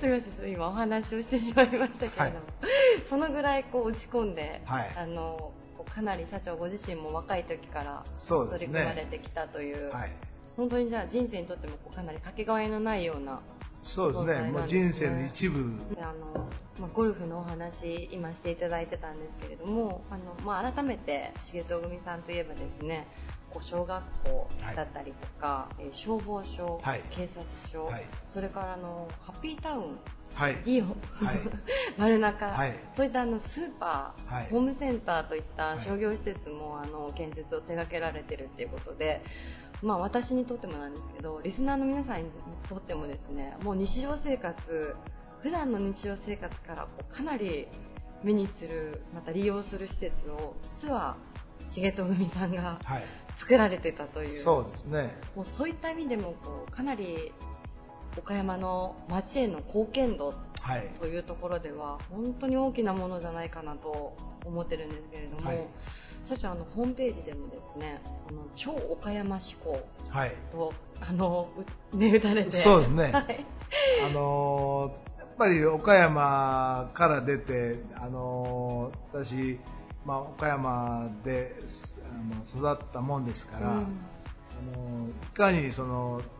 [0.00, 2.72] すみません今お話をしてしまいましたけれども、はい、
[3.06, 5.52] そのぐらいこう打ち込んで、はい、あの
[5.84, 10.10] かなり社長ご自身も若い時から取り組まれてきたという、ねはい、
[10.56, 13.40] 本当にじゃあ人生にとってもかなりかけがえのないような
[13.82, 15.72] そうですね、もう人生の一部。
[16.02, 23.06] あの、まあ、ゴルフのお話今していただいてたんですけれどもあの、まあ、改めて重藤組さんといえばですね
[23.50, 29.98] こう小学校だったりとか、はい、え消防署、はい、警察署、はい、それからあのハッピータウン
[30.34, 31.40] はい、イオン、はい、
[31.98, 39.22] 丸中、はい、そういったあのスーパー、はい、ホームセンターといった商業施設もあの建設を手掛けられているということで、
[39.82, 42.30] まあ、私にとってもなんですけどリスナーの皆さんに
[42.68, 44.94] とってもですねもう日常生活
[45.42, 47.68] 普段の日常生活からこうかなり
[48.22, 51.16] 目にするまた利用する施設を実は
[51.66, 52.78] 重藤組さんが
[53.38, 55.16] 作られてたという、そうですね。
[55.36, 57.32] もうそういった意味でもこうかなり
[58.16, 60.34] 岡山の町への貢献度
[61.00, 65.66] というところでは、本当に大きなものじゃないかなと思ってるんですけれども、はい、
[66.24, 70.32] 社長あのホームページでもですねあの超岡山志向と、はい、
[71.00, 71.48] あの
[71.92, 72.50] ね打たれて。
[72.52, 73.46] そうですね、はい、
[74.06, 79.58] あのやっぱり岡山から出てあの私
[80.04, 81.56] まあ、岡山で
[82.04, 83.82] あの育ったもんですから、うん、あ
[84.76, 86.22] のいかにその、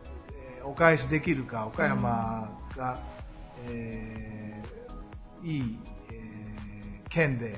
[0.63, 3.01] お返しできるか岡山が、
[3.67, 5.79] うん、えー、いい、
[6.11, 7.57] えー、県で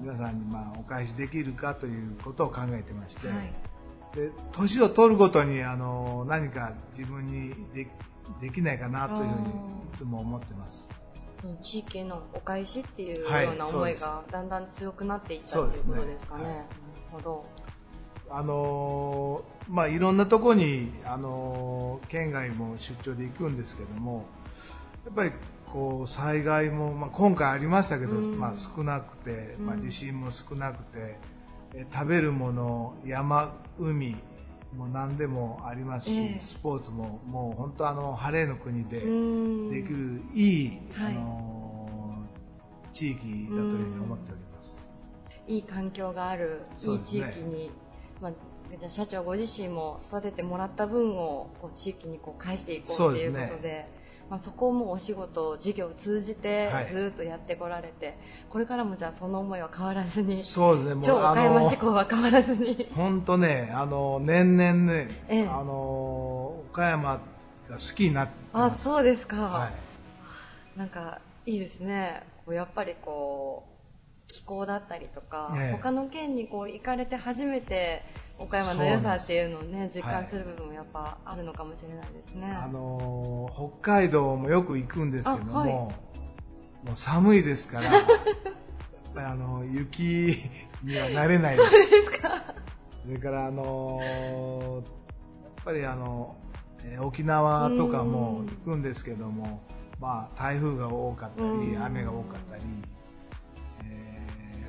[0.00, 7.88] 皆さんに、まあ、お返しできるかということを考えてまして、はい、で年を取るごとにあの何か自分にで
[8.40, 9.40] できないかなというふうにい
[9.94, 10.90] つも思ってます。
[11.40, 16.44] その地域へのお返しっていうような思いがだんだん強くなっていったっていうことですかね。
[16.44, 16.68] ねはい、なる
[17.12, 17.44] ほど。
[18.30, 24.26] あのー、まあいろんなとこにあのー、県外も出張で行くんですけども、
[25.04, 25.32] やっぱり
[25.66, 31.18] こう災害も、まあ、今回ありましたけど、まあ、少なくて、まあ、地震も少なくて、
[31.74, 34.16] え食べるもの山海
[34.76, 42.26] もう何でもありますし、えー、スポーツももう本当あの晴れの国でできるいい、あの
[42.92, 44.82] 地域だというふうに思っております。
[45.46, 47.70] いい環境がある、いい地域に、
[48.20, 48.32] まあ、
[48.76, 54.06] じゃあ社長ご自身も育ててもらった分をこう地域にこう返していこうということで。
[54.28, 58.16] まあ、そこをもうお仕事、事業を通じてずっとやってこられて、はい、
[58.50, 62.88] これからもじゃあその思いは変わらずに、そうですね、超岡山志向は変わらずに。
[62.96, 67.20] 本当ね、あの年々ね、ええ、あの岡山
[67.68, 69.36] が好きになってあ、そうですか。
[69.36, 69.70] は
[70.76, 72.24] い、なんかいいですね。
[72.44, 73.75] こうやっぱりこう
[74.28, 78.02] 気候だったりとか、ええ、他の県にこう行かれて初めて
[78.38, 85.92] 岡山の良さっていうのをね実感する部分もやっぱあるのかもしれないですね、はい、あの北海道もよく行くんですけども、はい、も
[86.92, 88.04] う寒いですからやっ
[89.14, 90.36] ぱりあの雪
[90.82, 91.56] にはなれない。
[91.56, 92.28] で すそうですか。
[93.04, 96.36] それからあのやっぱりあの
[97.00, 99.62] 沖縄とかも行くんですけども、
[100.00, 102.64] まあ、台風が多かったり雨が多かったり、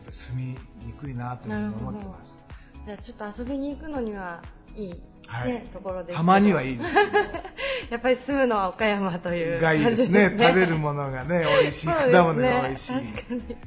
[0.08, 0.43] ぱ住み
[0.86, 2.39] にくいなというふうに思ってます。
[2.86, 4.41] じゃあちょっと遊びに行くのには
[4.76, 7.18] いい、ね、はい、ところでたまにはいいですけど。
[7.91, 10.36] やっぱり住むのは岡山というがいいですね。
[10.38, 12.93] 食べるものがね美味しい、果物が美味しい。
[12.93, 13.58] 確かに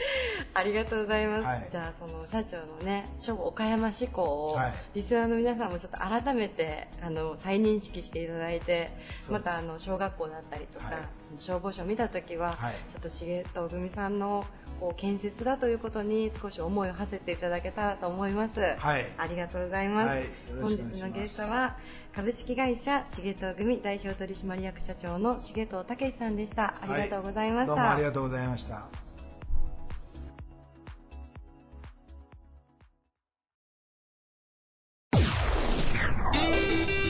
[0.54, 1.42] ありがとうございます。
[1.44, 8.90] はい、じゃあ、その社長のね、超岡山志向を、はい、リスナーの皆さんもちょっと改めて、あの、再認識していただいて、
[9.30, 10.94] また、あの、小学校だったりとか、はい、
[11.36, 12.56] 消防署を見たときは、
[12.92, 14.44] ちょっと重藤組さんの、
[14.80, 18.60] こう、建設だということに少し思いを馳せていただけたらと思います。
[18.78, 19.06] はい。
[19.16, 20.22] ありがとうございます。
[20.60, 21.76] 本日のゲストは、
[22.14, 26.74] 株式会社重藤組代表取締役社長の重藤武さんでした。
[26.80, 27.74] ありがとうございました。
[27.74, 29.05] どうもありがとうございました。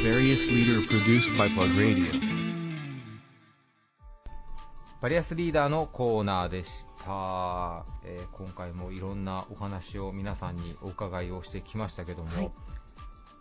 [0.06, 2.06] Various leader produced by Plug Radio.
[5.00, 12.50] バリアスリーダーのコーナーでした、えー、今回もいろんなお話を皆さんにお伺いをしてきましたけども、はい、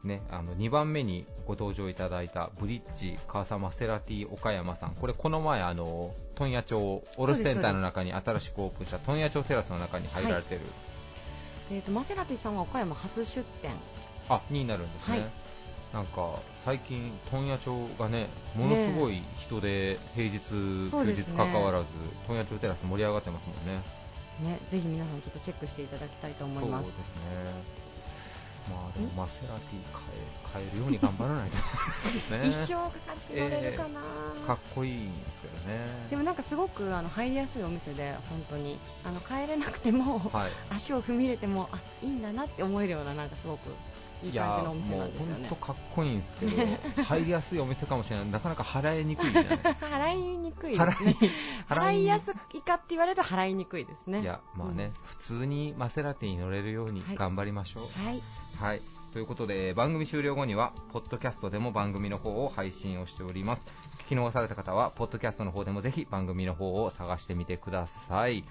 [0.04, 4.96] ね、あの2番目にご登場いただいたブリッジ川サマセラティ岡山さん。
[4.96, 10.70] これこの前あの問屋町卸センターの中に新しくオープンした問屋町テラスの中に入られてる、はい、
[11.76, 13.72] えーと、マセラティさんは岡山初出店。
[14.30, 15.45] あになるんですね、はい
[15.96, 20.42] なんか最近、問屋町がねものすごい人で平日、
[20.92, 21.86] 休日かかわらず、
[22.28, 23.82] 問屋町テラス盛り上がってますもんね。
[24.44, 26.84] ねぜひ皆さんちょっとチェックしていただきたいと思います。
[26.84, 27.22] そうですね。
[28.70, 29.80] まあでもマセラティ
[30.54, 31.58] 変え変えるように頑張らないと。
[32.36, 32.50] ね。
[32.50, 34.02] 一生かかって乗れるかな、
[34.42, 35.86] えー、かっこいいんですけどね。
[36.10, 38.78] でもなんかすごくあの入りやすいお店で本当に。
[39.06, 43.70] あの帰れなくても、はい、足を踏み入れてもあいいんだなって思えるようななんかすごく
[44.24, 45.48] いい感じのお店なんですよね。
[45.48, 46.52] 本当かっこいいんですけど、
[47.04, 48.32] 入りやすいお店かもしれない。
[48.32, 49.88] なかなか払いにくいじゃないですか。
[49.96, 51.16] 払いにくいですね。
[51.70, 54.22] 払いやすいかって言われると払いにくいですね。
[54.22, 58.06] いや、まあね、うん、普通にマセラティに乗れるように頑張りましょう。
[58.06, 58.22] はい。
[58.60, 58.82] はい。
[59.16, 63.66] ということで、番組終了後には、ポッドキャストでも番組の方を配信をしております。
[64.08, 68.44] 聞き逃された方は、ポッドキャストの方でもぜひ番組の方を探してみてください。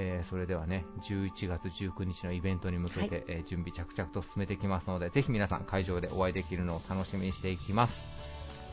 [0.00, 8.04] えー、それではね、11月19日のイベントに向けて、はい、えー、準備着々と進めていきますので、ぜひ皆さん会場でお会いできるのを楽しみにしていきます。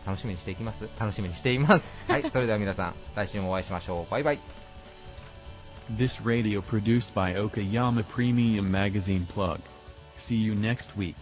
[0.05, 0.87] 楽しみにしていきます？
[0.99, 1.91] 楽しみにしています。
[2.07, 4.11] はい、それでは皆さん、来週もお会いしましょう。
[4.11, 4.39] バイバイ。
[5.97, 9.59] This radio produced by Okayama Premium Magazine Plug.
[10.17, 11.15] See you next week.